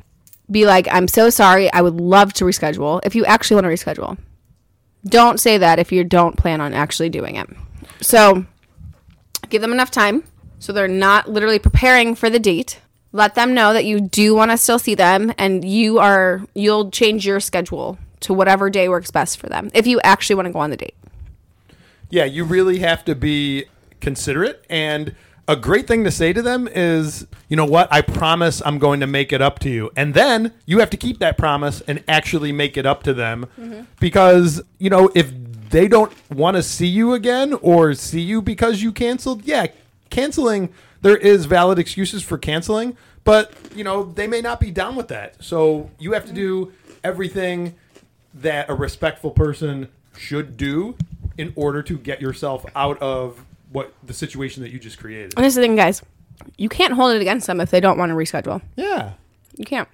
Be 0.51 0.65
like, 0.65 0.87
I'm 0.91 1.07
so 1.07 1.29
sorry. 1.29 1.71
I 1.71 1.81
would 1.81 1.95
love 1.95 2.33
to 2.33 2.45
reschedule 2.45 2.99
if 3.05 3.15
you 3.15 3.25
actually 3.25 3.61
want 3.61 3.65
to 3.65 3.85
reschedule. 3.85 4.17
Don't 5.05 5.39
say 5.39 5.57
that 5.57 5.79
if 5.79 5.91
you 5.91 6.03
don't 6.03 6.37
plan 6.37 6.61
on 6.61 6.73
actually 6.73 7.09
doing 7.09 7.35
it. 7.35 7.47
So 8.01 8.45
give 9.49 9.61
them 9.61 9.71
enough 9.71 9.91
time 9.91 10.23
so 10.59 10.71
they're 10.71 10.87
not 10.87 11.29
literally 11.29 11.59
preparing 11.59 12.15
for 12.15 12.29
the 12.29 12.39
date 12.39 12.79
let 13.13 13.35
them 13.35 13.53
know 13.53 13.73
that 13.73 13.83
you 13.83 13.99
do 13.99 14.33
want 14.33 14.51
to 14.51 14.57
still 14.57 14.79
see 14.79 14.95
them 14.95 15.33
and 15.37 15.65
you 15.65 15.99
are 15.99 16.41
you'll 16.53 16.89
change 16.91 17.25
your 17.25 17.41
schedule 17.41 17.97
to 18.21 18.33
whatever 18.33 18.69
day 18.69 18.87
works 18.87 19.11
best 19.11 19.37
for 19.37 19.47
them 19.47 19.69
if 19.73 19.85
you 19.85 19.99
actually 20.01 20.35
want 20.35 20.45
to 20.45 20.51
go 20.53 20.59
on 20.59 20.69
the 20.69 20.77
date 20.77 20.95
Yeah, 22.11 22.25
you 22.25 22.43
really 22.43 22.79
have 22.79 23.05
to 23.05 23.15
be 23.15 23.65
considerate. 24.01 24.65
And 24.69 25.15
a 25.51 25.55
great 25.57 25.85
thing 25.85 26.05
to 26.05 26.11
say 26.11 26.31
to 26.31 26.41
them 26.41 26.69
is, 26.73 27.27
you 27.49 27.57
know 27.57 27.65
what? 27.65 27.91
I 27.91 27.99
promise 27.99 28.61
I'm 28.65 28.79
going 28.79 29.01
to 29.01 29.07
make 29.07 29.33
it 29.33 29.41
up 29.41 29.59
to 29.59 29.69
you. 29.69 29.91
And 29.97 30.13
then 30.13 30.53
you 30.65 30.79
have 30.79 30.89
to 30.91 30.97
keep 30.97 31.19
that 31.19 31.37
promise 31.37 31.81
and 31.81 32.01
actually 32.07 32.53
make 32.53 32.77
it 32.77 32.85
up 32.85 33.03
to 33.03 33.13
them. 33.13 33.47
Mm-hmm. 33.59 33.81
Because, 33.99 34.61
you 34.79 34.89
know, 34.89 35.11
if 35.13 35.33
they 35.69 35.89
don't 35.89 36.13
want 36.31 36.55
to 36.55 36.63
see 36.63 36.87
you 36.87 37.13
again 37.13 37.53
or 37.55 37.93
see 37.93 38.21
you 38.21 38.41
because 38.41 38.81
you 38.81 38.93
canceled, 38.93 39.43
yeah, 39.43 39.67
canceling, 40.09 40.69
there 41.01 41.17
is 41.17 41.45
valid 41.45 41.79
excuses 41.79 42.23
for 42.23 42.37
canceling. 42.37 42.95
But, 43.25 43.51
you 43.75 43.83
know, 43.83 44.03
they 44.03 44.27
may 44.27 44.39
not 44.39 44.61
be 44.61 44.71
down 44.71 44.95
with 44.95 45.09
that. 45.09 45.43
So 45.43 45.91
you 45.99 46.13
have 46.13 46.25
to 46.27 46.33
do 46.33 46.67
mm-hmm. 46.67 46.93
everything 47.03 47.75
that 48.35 48.69
a 48.69 48.73
respectful 48.73 49.31
person 49.31 49.89
should 50.17 50.55
do 50.55 50.95
in 51.37 51.51
order 51.57 51.83
to 51.83 51.97
get 51.97 52.21
yourself 52.21 52.65
out 52.73 53.01
of 53.01 53.43
what 53.71 53.93
the 54.03 54.13
situation 54.13 54.63
that 54.63 54.71
you 54.71 54.79
just 54.79 54.99
created. 54.99 55.33
and 55.35 55.45
this 55.45 55.51
is 55.51 55.55
the 55.55 55.61
thing 55.61 55.75
guys 55.75 56.01
you 56.57 56.67
can't 56.69 56.93
hold 56.93 57.13
it 57.15 57.21
against 57.21 57.45
them 57.47 57.61
if 57.61 57.69
they 57.69 57.79
don't 57.79 57.97
want 57.97 58.09
to 58.09 58.15
reschedule 58.15 58.61
Yeah. 58.75 59.13
you 59.57 59.65
can't 59.65 59.87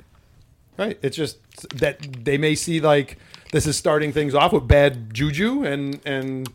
Right. 0.77 0.99
It's 1.01 1.17
just 1.17 1.39
that 1.79 2.23
they 2.23 2.37
may 2.37 2.53
see 2.53 2.79
like 2.79 3.17
this 3.51 3.65
is 3.65 3.75
starting 3.75 4.11
things 4.13 4.35
off 4.35 4.53
with 4.53 4.67
bad 4.67 5.11
juju 5.13 5.63
and 5.63 5.99
and 6.05 6.47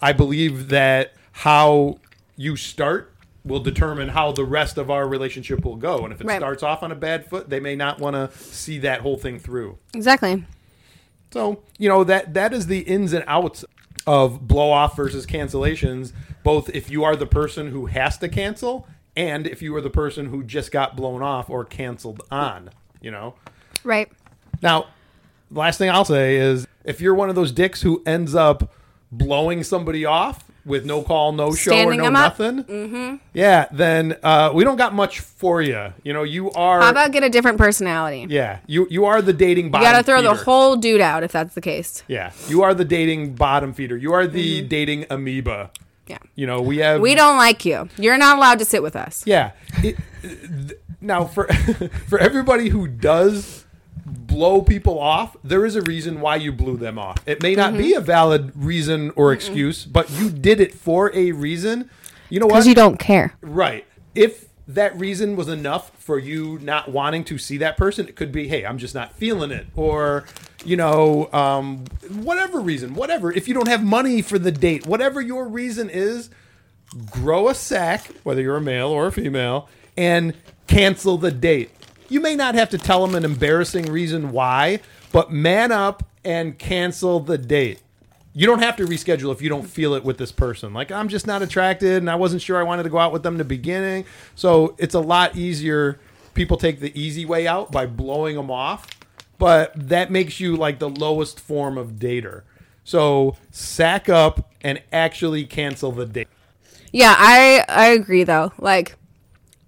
I 0.00 0.12
believe 0.12 0.68
that 0.68 1.14
how 1.32 1.98
you 2.36 2.54
start 2.56 3.12
will 3.44 3.58
determine 3.60 4.10
how 4.10 4.30
the 4.30 4.44
rest 4.44 4.78
of 4.78 4.88
our 4.90 5.08
relationship 5.08 5.64
will 5.64 5.74
go. 5.76 6.04
And 6.04 6.12
if 6.12 6.20
it 6.20 6.26
Right. 6.28 6.38
starts 6.38 6.62
off 6.62 6.82
on 6.84 6.92
a 6.92 6.94
bad 6.94 7.28
foot, 7.28 7.50
they 7.50 7.58
may 7.60 7.74
not 7.74 7.98
want 7.98 8.14
to 8.14 8.30
see 8.38 8.78
that 8.78 9.00
whole 9.00 9.16
thing 9.16 9.38
through. 9.40 9.78
exactly 9.94 10.44
So, 11.32 11.60
you 11.76 11.88
know, 11.88 12.04
that 12.04 12.34
that 12.34 12.52
is 12.52 12.68
the 12.68 12.80
ins 12.80 13.12
and 13.12 13.24
outs 13.26 13.64
of 14.06 14.46
blow 14.46 14.70
off 14.70 14.96
versus 14.96 15.26
cancellations, 15.26 16.12
both 16.46 16.70
if 16.72 16.88
you 16.88 17.02
are 17.02 17.16
the 17.16 17.26
person 17.26 17.72
who 17.72 17.86
has 17.86 18.16
to 18.18 18.28
cancel 18.28 18.86
and 19.16 19.48
if 19.48 19.62
you 19.62 19.74
are 19.74 19.80
the 19.80 19.90
person 19.90 20.26
who 20.26 20.44
just 20.44 20.70
got 20.70 20.94
blown 20.94 21.20
off 21.20 21.50
or 21.50 21.64
canceled 21.64 22.22
on, 22.30 22.70
you 23.00 23.10
know. 23.10 23.34
right 23.82 24.08
Now, 24.62 24.86
the 25.50 25.58
last 25.58 25.78
thing 25.78 25.90
I'll 25.90 26.04
say 26.04 26.36
is 26.36 26.68
if 26.84 27.00
you're 27.00 27.16
one 27.16 27.30
of 27.30 27.34
those 27.34 27.50
dicks 27.50 27.82
who 27.82 28.00
ends 28.06 28.36
up 28.36 28.72
blowing 29.10 29.64
somebody 29.64 30.04
off 30.04 30.44
with 30.64 30.84
no 30.84 31.02
call, 31.02 31.32
no 31.32 31.52
show, 31.52 31.72
Standing 31.72 32.00
or 32.00 32.04
no 32.04 32.10
nothing, 32.10 32.62
mm-hmm. 32.62 33.16
yeah, 33.34 33.66
then 33.72 34.16
uh, 34.22 34.52
we 34.54 34.62
don't 34.62 34.76
got 34.76 34.94
much 34.94 35.18
for 35.18 35.60
you. 35.60 35.92
You 36.04 36.12
know, 36.12 36.22
you 36.22 36.52
are. 36.52 36.80
how 36.80 36.90
about 36.90 37.10
get 37.10 37.24
a 37.24 37.30
different 37.30 37.58
personality 37.58 38.26
yeah, 38.28 38.60
you 38.66 38.86
you 38.88 39.04
are 39.04 39.20
the 39.20 39.32
dating 39.32 39.70
bottom 39.70 39.84
you 39.84 39.92
gotta 39.92 40.04
throw 40.04 40.22
the 40.22 40.34
whole 40.34 40.76
dude 40.76 41.00
out 41.00 41.24
if 41.24 41.32
that's 41.32 41.54
the 41.54 41.60
case 41.60 42.04
Yeah, 42.06 42.30
you 42.46 42.62
are 42.62 42.72
the 42.72 42.84
dating 42.84 43.34
bottom 43.34 43.72
feeder. 43.72 43.96
You 43.96 44.12
are 44.12 44.28
the 44.28 44.62
dating 44.62 45.06
amoeba. 45.10 45.70
Yeah 46.06 46.18
You 46.34 46.46
know, 46.46 46.60
we 46.60 46.78
have 46.78 47.00
we 47.00 47.14
don't 47.14 47.36
like 47.36 47.64
you 47.64 47.88
you're 47.96 48.18
not 48.18 48.36
allowed 48.36 48.58
to 48.58 48.64
sit 48.64 48.82
with 48.82 48.96
us 48.96 49.24
Yeah. 49.26 49.52
It, 49.82 49.96
now 51.00 51.24
for 51.24 51.46
for 52.08 52.18
everybody 52.18 52.68
who 52.68 52.86
does 52.86 53.64
blow 54.04 54.62
people 54.62 54.98
off, 54.98 55.36
there 55.42 55.64
is 55.64 55.76
a 55.76 55.82
reason 55.82 56.20
why 56.20 56.36
you 56.36 56.52
blew 56.52 56.76
them 56.76 56.98
off. 56.98 57.16
It 57.26 57.42
may 57.42 57.54
not 57.54 57.76
be 57.76 57.90
mm-hmm. 57.90 57.98
a 57.98 58.00
valid 58.02 58.52
reason 58.54 59.10
or 59.16 59.32
excuse, 59.32 59.84
but 59.84 60.10
you 60.10 60.30
did 60.30 60.60
it 60.60 60.74
for 60.74 61.14
a 61.14 61.32
reason. 61.32 61.90
You 62.28 62.40
know 62.40 62.46
what? 62.46 62.54
because 62.54 62.66
you 62.66 62.74
don't 62.74 62.98
care 62.98 63.34
Right. 63.40 63.86
If 64.14 64.46
that 64.68 64.98
reason 64.98 65.36
was 65.36 65.48
enough 65.48 65.92
for 65.98 66.18
you 66.18 66.58
not 66.60 66.90
wanting 66.90 67.24
to 67.24 67.38
see 67.38 67.56
that 67.58 67.76
person. 67.76 68.08
It 68.08 68.16
could 68.16 68.32
be, 68.32 68.48
hey, 68.48 68.66
I'm 68.66 68.78
just 68.78 68.94
not 68.94 69.12
feeling 69.12 69.50
it, 69.50 69.66
or 69.76 70.24
you 70.64 70.76
know, 70.76 71.30
um, 71.32 71.84
whatever 72.10 72.60
reason, 72.60 72.94
whatever. 72.94 73.32
If 73.32 73.48
you 73.48 73.54
don't 73.54 73.68
have 73.68 73.82
money 73.82 74.22
for 74.22 74.38
the 74.38 74.52
date, 74.52 74.86
whatever 74.86 75.20
your 75.20 75.48
reason 75.48 75.90
is, 75.90 76.30
grow 77.10 77.48
a 77.48 77.54
sack, 77.54 78.10
whether 78.22 78.40
you're 78.40 78.56
a 78.56 78.60
male 78.60 78.88
or 78.88 79.06
a 79.06 79.12
female, 79.12 79.68
and 79.96 80.34
cancel 80.66 81.18
the 81.18 81.30
date. 81.30 81.70
You 82.08 82.20
may 82.20 82.36
not 82.36 82.54
have 82.54 82.70
to 82.70 82.78
tell 82.78 83.04
them 83.04 83.14
an 83.14 83.24
embarrassing 83.24 83.86
reason 83.86 84.30
why, 84.30 84.80
but 85.12 85.32
man 85.32 85.72
up 85.72 86.04
and 86.24 86.58
cancel 86.58 87.20
the 87.20 87.38
date. 87.38 87.80
You 88.32 88.46
don't 88.46 88.58
have 88.58 88.76
to 88.76 88.84
reschedule 88.84 89.32
if 89.32 89.40
you 89.40 89.48
don't 89.48 89.66
feel 89.66 89.94
it 89.94 90.04
with 90.04 90.18
this 90.18 90.30
person. 90.30 90.74
Like, 90.74 90.92
I'm 90.92 91.08
just 91.08 91.26
not 91.26 91.40
attracted 91.40 91.96
and 91.96 92.10
I 92.10 92.16
wasn't 92.16 92.42
sure 92.42 92.58
I 92.58 92.62
wanted 92.64 92.82
to 92.82 92.90
go 92.90 92.98
out 92.98 93.12
with 93.12 93.22
them 93.22 93.34
in 93.34 93.38
the 93.38 93.44
beginning. 93.44 94.04
So 94.34 94.74
it's 94.78 94.94
a 94.94 95.00
lot 95.00 95.36
easier. 95.36 95.98
People 96.34 96.58
take 96.58 96.80
the 96.80 96.92
easy 97.00 97.24
way 97.24 97.46
out 97.46 97.72
by 97.72 97.86
blowing 97.86 98.36
them 98.36 98.50
off, 98.50 98.86
but 99.38 99.72
that 99.74 100.10
makes 100.10 100.40
you 100.40 100.56
like 100.56 100.78
the 100.78 100.88
lowest 100.88 101.40
form 101.40 101.78
of 101.78 101.92
dater. 101.92 102.42
So 102.84 103.36
sack 103.50 104.08
up 104.08 104.52
and 104.60 104.80
actually 104.92 105.44
cancel 105.44 105.92
the 105.92 106.06
date. 106.06 106.28
Yeah, 106.92 107.14
I 107.18 107.64
I 107.68 107.86
agree 107.88 108.24
though. 108.24 108.52
Like, 108.58 108.96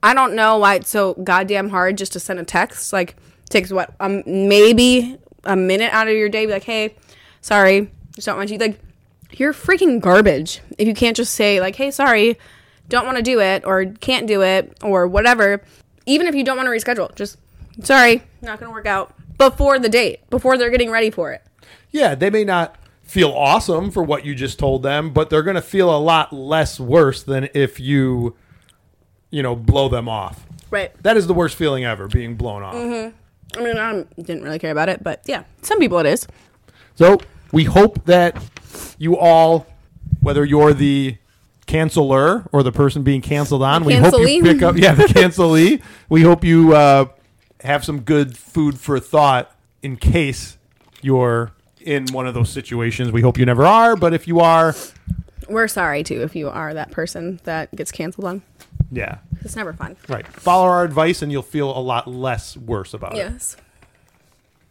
I 0.03 0.15
don't 0.15 0.35
know 0.35 0.59
why 0.59 0.77
it's 0.77 0.89
so 0.89 1.15
goddamn 1.15 1.69
hard 1.71 1.99
just 1.99 2.13
to 2.13 2.21
send 2.21 2.39
a 2.39 2.45
text. 2.45 2.93
Like, 2.93 3.17
takes 3.51 3.73
what 3.73 3.95
um 4.01 4.23
maybe 4.25 5.19
a 5.45 5.57
minute 5.57 5.93
out 5.93 6.09
of 6.09 6.15
your 6.15 6.29
day. 6.29 6.47
Be 6.47 6.53
like, 6.53 6.65
hey, 6.65 6.95
sorry, 7.41 7.91
just 8.15 8.27
don't 8.27 8.37
want 8.37 8.51
you. 8.51 8.59
Like, 8.59 8.79
you're 9.33 9.53
freaking 9.53 10.01
garbage 10.01 10.61
if 10.79 10.87
you 10.87 10.95
can't 10.95 11.17
just 11.17 11.35
say 11.35 11.61
like, 11.61 11.77
hey, 11.77 11.91
sorry, 11.91 12.39
don't 12.89 13.05
want 13.05 13.17
to 13.17 13.23
do 13.23 13.41
it 13.41 13.65
or 13.65 13.85
can't 13.85 14.27
do 14.27 14.43
it 14.43 14.79
or 14.83 15.07
whatever. 15.07 15.63
Even 16.07 16.27
if 16.27 16.35
you 16.35 16.45
don't 16.45 16.57
want 16.57 16.67
to 16.67 16.71
reschedule, 16.71 17.15
just 17.15 17.37
sorry, 17.83 18.23
not 18.43 18.61
gonna 18.61 18.73
work 18.73 18.87
out 18.87 19.15
before 19.39 19.79
the 19.79 19.89
date, 19.89 20.29
before 20.31 20.59
they're 20.59 20.71
getting 20.71 20.91
ready 20.91 21.11
for 21.11 21.33
it. 21.33 21.43
Yeah, 21.91 22.15
they 22.15 22.31
may 22.31 22.45
not 22.45 22.77
feel 23.03 23.31
awesome 23.33 23.91
for 23.91 24.03
what 24.03 24.25
you 24.27 24.35
just 24.35 24.59
told 24.59 24.83
them, 24.83 25.11
but 25.11 25.31
they're 25.31 25.43
going 25.43 25.57
to 25.57 25.63
feel 25.63 25.95
a 25.95 25.97
lot 25.99 26.33
less 26.33 26.79
worse 26.79 27.23
than 27.23 27.49
if 27.55 27.81
you, 27.81 28.37
you 29.31 29.43
know, 29.43 29.57
blow 29.57 29.89
them 29.89 30.09
off. 30.09 30.45
Right. 30.71 30.93
That 31.03 31.17
is 31.17 31.27
the 31.27 31.33
worst 31.33 31.57
feeling 31.57 31.85
ever, 31.87 32.07
being 32.09 32.37
blown 32.37 32.63
off. 32.63 32.75
I 32.75 33.61
mean, 33.63 33.79
I 33.79 34.05
didn't 34.21 34.43
really 34.43 34.59
care 34.59 34.73
about 34.73 34.91
it, 34.91 35.03
but 35.03 35.23
yeah, 35.25 35.45
some 35.63 35.79
people 35.79 35.99
it 36.01 36.07
is. 36.07 36.27
So 36.97 37.19
we 37.51 37.65
hope 37.65 38.05
that 38.05 38.37
you 38.99 39.17
all, 39.17 39.67
whether 40.21 40.45
you're 40.45 40.75
the 40.75 41.17
canceller 41.67 42.47
or 42.53 42.63
the 42.63 42.73
person 42.73 43.03
being 43.03 43.23
canceled 43.23 43.63
on, 43.63 43.85
we 43.85 43.95
hope 43.95 44.21
you 44.29 44.43
pick 44.43 44.63
up. 44.63 44.77
Yeah, 44.77 44.93
the 44.95 45.05
cancelee. 45.05 45.83
we 46.11 46.23
hope 46.23 46.45
you 46.45 46.75
uh, 46.75 47.07
have 47.63 47.85
some 47.85 48.01
good 48.01 48.37
food 48.37 48.79
for 48.79 48.99
thought 49.01 49.55
in 49.83 49.97
case 49.97 50.57
you're 51.03 51.53
in 51.81 52.07
one 52.13 52.27
of 52.27 52.35
those 52.35 52.51
situations. 52.51 53.11
We 53.13 53.23
hope 53.23 53.39
you 53.39 53.47
never 53.47 53.65
are, 53.65 53.97
but 53.97 54.13
if 54.15 54.27
you 54.29 54.41
are, 54.41 54.75
We're 55.49 55.69
sorry 55.69 56.03
too 56.03 56.23
if 56.23 56.37
you 56.37 56.49
are 56.49 56.75
that 56.75 56.91
person 56.91 57.41
that 57.45 57.75
gets 57.75 57.91
canceled 57.91 58.27
on. 58.27 58.43
yeah, 58.91 59.19
It's 59.43 59.57
never 59.57 59.73
fun. 59.73 59.97
right. 60.09 60.27
Follow 60.27 60.67
our 60.67 60.85
advice, 60.85 61.23
and 61.23 61.33
you'll 61.33 61.43
feel 61.43 61.77
a 61.77 61.81
lot 61.81 62.07
less 62.07 62.57
worse 62.57 62.93
about 62.95 63.15
it. 63.15 63.19
Yes. 63.19 63.57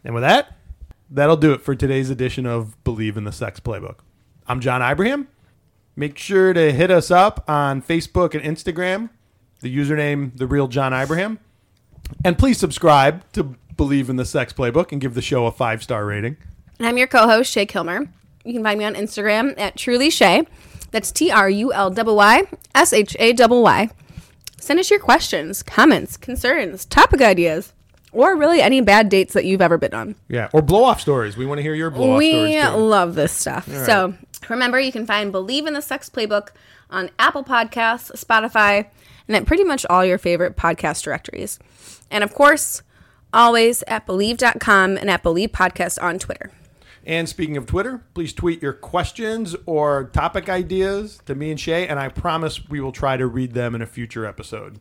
And 0.04 0.14
with 0.14 0.22
that, 0.22 0.56
that'll 1.10 1.36
do 1.36 1.52
it 1.52 1.62
for 1.62 1.74
today's 1.74 2.10
edition 2.10 2.46
of 2.46 2.76
Bleav 2.84 3.16
in 3.16 3.24
the 3.24 3.32
Sex 3.32 3.58
Playbook. 3.60 3.96
I'm 4.46 4.60
John 4.60 4.80
Ibrahim. 4.82 5.28
Make 5.96 6.16
sure 6.16 6.52
to 6.52 6.72
hit 6.72 6.90
us 6.90 7.10
up 7.10 7.44
on 7.48 7.82
Facebook 7.82 8.34
and 8.34 8.44
Instagram, 8.56 9.10
the 9.60 9.76
username 9.76 10.36
The 10.36 10.46
Real 10.46 10.68
John 10.68 10.94
Ibrahim. 10.94 11.40
And 12.24 12.38
please 12.38 12.58
subscribe 12.58 13.30
to 13.32 13.56
Bleav 13.76 14.08
in 14.08 14.16
the 14.16 14.24
Sex 14.24 14.52
Playbook 14.52 14.92
and 14.92 15.00
give 15.00 15.14
the 15.14 15.22
show 15.22 15.46
a 15.46 15.52
five 15.52 15.82
star 15.82 16.04
rating. 16.04 16.36
And 16.78 16.86
I'm 16.86 16.98
your 16.98 17.06
co-host 17.06 17.50
Shay 17.50 17.66
Kilmer. 17.66 18.06
You 18.44 18.52
can 18.52 18.62
find 18.62 18.78
me 18.78 18.84
on 18.84 18.94
Instagram 18.94 19.58
at 19.58 19.76
Truly 19.76 20.10
Shay. 20.10 20.46
That's 20.90 21.12
T 21.12 21.30
R 21.30 21.50
U 21.50 21.72
L 21.72 21.92
Y 21.92 22.02
Y 22.02 22.42
S 22.74 22.92
H 22.92 23.16
A 23.18 23.32
Y 23.32 23.46
Y. 23.46 23.90
Send 24.60 24.80
us 24.80 24.90
your 24.90 25.00
questions, 25.00 25.62
comments, 25.62 26.16
concerns, 26.16 26.84
topic 26.84 27.20
ideas, 27.20 27.72
or 28.12 28.36
really 28.36 28.60
any 28.60 28.80
bad 28.80 29.08
dates 29.08 29.34
that 29.34 29.44
you've 29.44 29.62
ever 29.62 29.78
been 29.78 29.94
on. 29.94 30.14
Yeah. 30.28 30.48
Or 30.52 30.62
blow 30.62 30.84
off 30.84 31.00
stories. 31.00 31.36
We 31.36 31.46
want 31.46 31.58
to 31.58 31.62
hear 31.62 31.74
your 31.74 31.90
blow 31.90 32.16
off 32.16 32.22
stories. 32.22 32.52
Too. 32.62 32.76
love 32.76 33.14
this 33.14 33.32
stuff. 33.32 33.68
So 33.68 34.14
remember, 34.48 34.80
you 34.80 34.92
can 34.92 35.06
find 35.06 35.32
Bleav 35.32 35.66
in 35.66 35.74
the 35.74 35.82
Sex 35.82 36.10
Playbook 36.10 36.48
on 36.90 37.10
Apple 37.18 37.44
Podcasts, 37.44 38.10
Spotify, 38.12 38.86
and 39.26 39.36
at 39.36 39.46
pretty 39.46 39.64
much 39.64 39.84
all 39.90 40.04
your 40.04 40.18
favorite 40.18 40.56
podcast 40.56 41.02
directories. 41.02 41.58
And 42.10 42.24
of 42.24 42.34
course, 42.34 42.82
always 43.32 43.82
at 43.86 44.06
Bleav.com 44.06 44.96
and 44.96 45.10
at 45.10 45.22
Bleav 45.22 45.50
Podcast 45.50 46.02
on 46.02 46.18
Twitter. 46.18 46.50
And 47.04 47.28
speaking 47.28 47.56
of 47.56 47.66
Twitter, 47.66 48.02
please 48.12 48.34
tweet 48.34 48.60
your 48.60 48.74
questions 48.74 49.56
or 49.64 50.10
topic 50.12 50.48
ideas 50.48 51.20
to 51.24 51.34
me 51.34 51.50
and 51.50 51.58
Shay, 51.58 51.86
and 51.88 51.98
I 51.98 52.08
promise 52.08 52.68
we 52.68 52.80
will 52.80 52.92
try 52.92 53.16
to 53.16 53.26
read 53.26 53.54
them 53.54 53.74
in 53.74 53.80
a 53.80 53.86
future 53.86 54.26
episode. 54.26 54.78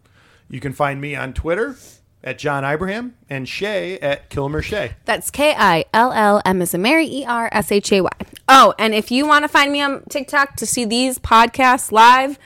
You 0.50 0.60
can 0.60 0.74
find 0.74 1.00
me 1.00 1.16
on 1.16 1.34
Twitter 1.34 1.78
at 2.24 2.38
John 2.38 2.66
Ibrahim 2.66 3.16
and 3.30 3.48
Shay 3.48 3.98
at 4.00 4.30
Kilmer 4.30 4.62
Shay. 4.62 4.96
That's 5.06 5.32
K 5.32 5.56
I 5.58 5.86
L 5.94 6.12
L 6.12 6.42
M 6.46 6.62
as 6.62 6.74
in 6.74 6.82
Mary 6.82 7.08
E 7.08 7.26
R 7.26 7.48
S 7.52 7.72
H 7.72 7.94
A 7.94 8.02
Y. 8.02 8.10
Oh, 8.50 8.74
and 8.78 8.94
if 8.94 9.12
you 9.12 9.26
want 9.26 9.44
to 9.44 9.50
find 9.50 9.72
me 9.72 9.82
on 9.82 10.04
TikTok 10.10 10.56
to 10.58 10.66
see 10.66 10.84
these 10.84 11.20
podcasts 11.20 11.92
live, 11.92 12.38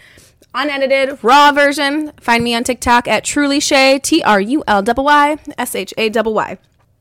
unedited, 0.53 1.19
raw 1.23 1.51
version, 1.51 2.11
find 2.19 2.43
me 2.43 2.55
on 2.55 2.63
TikTok 2.63 3.07
at 3.07 3.23
Truly 3.23 3.59
Shay, 3.59 3.99
T 3.99 4.21
R 4.23 4.41
U 4.41 4.63
L 4.67 4.83
Y 4.85 5.37
S 5.57 5.75
H 5.75 5.93
A 5.97 6.09
Y 6.09 6.21
Y. 6.21 6.57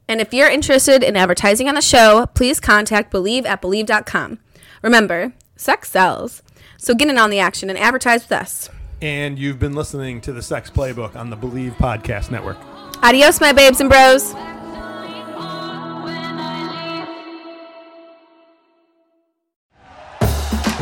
And 0.08 0.20
if 0.20 0.34
you're 0.34 0.50
interested 0.50 1.04
in 1.04 1.16
advertising 1.16 1.68
on 1.68 1.76
the 1.76 1.80
show, 1.80 2.26
please 2.34 2.58
contact 2.58 3.12
Bleav 3.12 3.46
at 3.46 3.62
Bleav.com. 3.62 4.38
Remember, 4.82 5.32
sex 5.54 5.90
sells. 5.90 6.42
So 6.78 6.94
get 6.94 7.08
in 7.08 7.18
on 7.18 7.30
the 7.30 7.38
action 7.38 7.70
and 7.70 7.78
advertise 7.78 8.24
with 8.24 8.32
us. 8.32 8.68
And 9.00 9.38
you've 9.38 9.58
been 9.58 9.74
listening 9.74 10.20
to 10.22 10.32
the 10.32 10.42
Sex 10.42 10.68
Playbook 10.68 11.14
on 11.14 11.30
the 11.30 11.36
Bleav 11.36 11.76
Podcast 11.76 12.30
Network. 12.30 12.58
Adios, 13.02 13.40
my 13.40 13.52
babes 13.52 13.80
and 13.80 13.88
bros. 13.88 14.34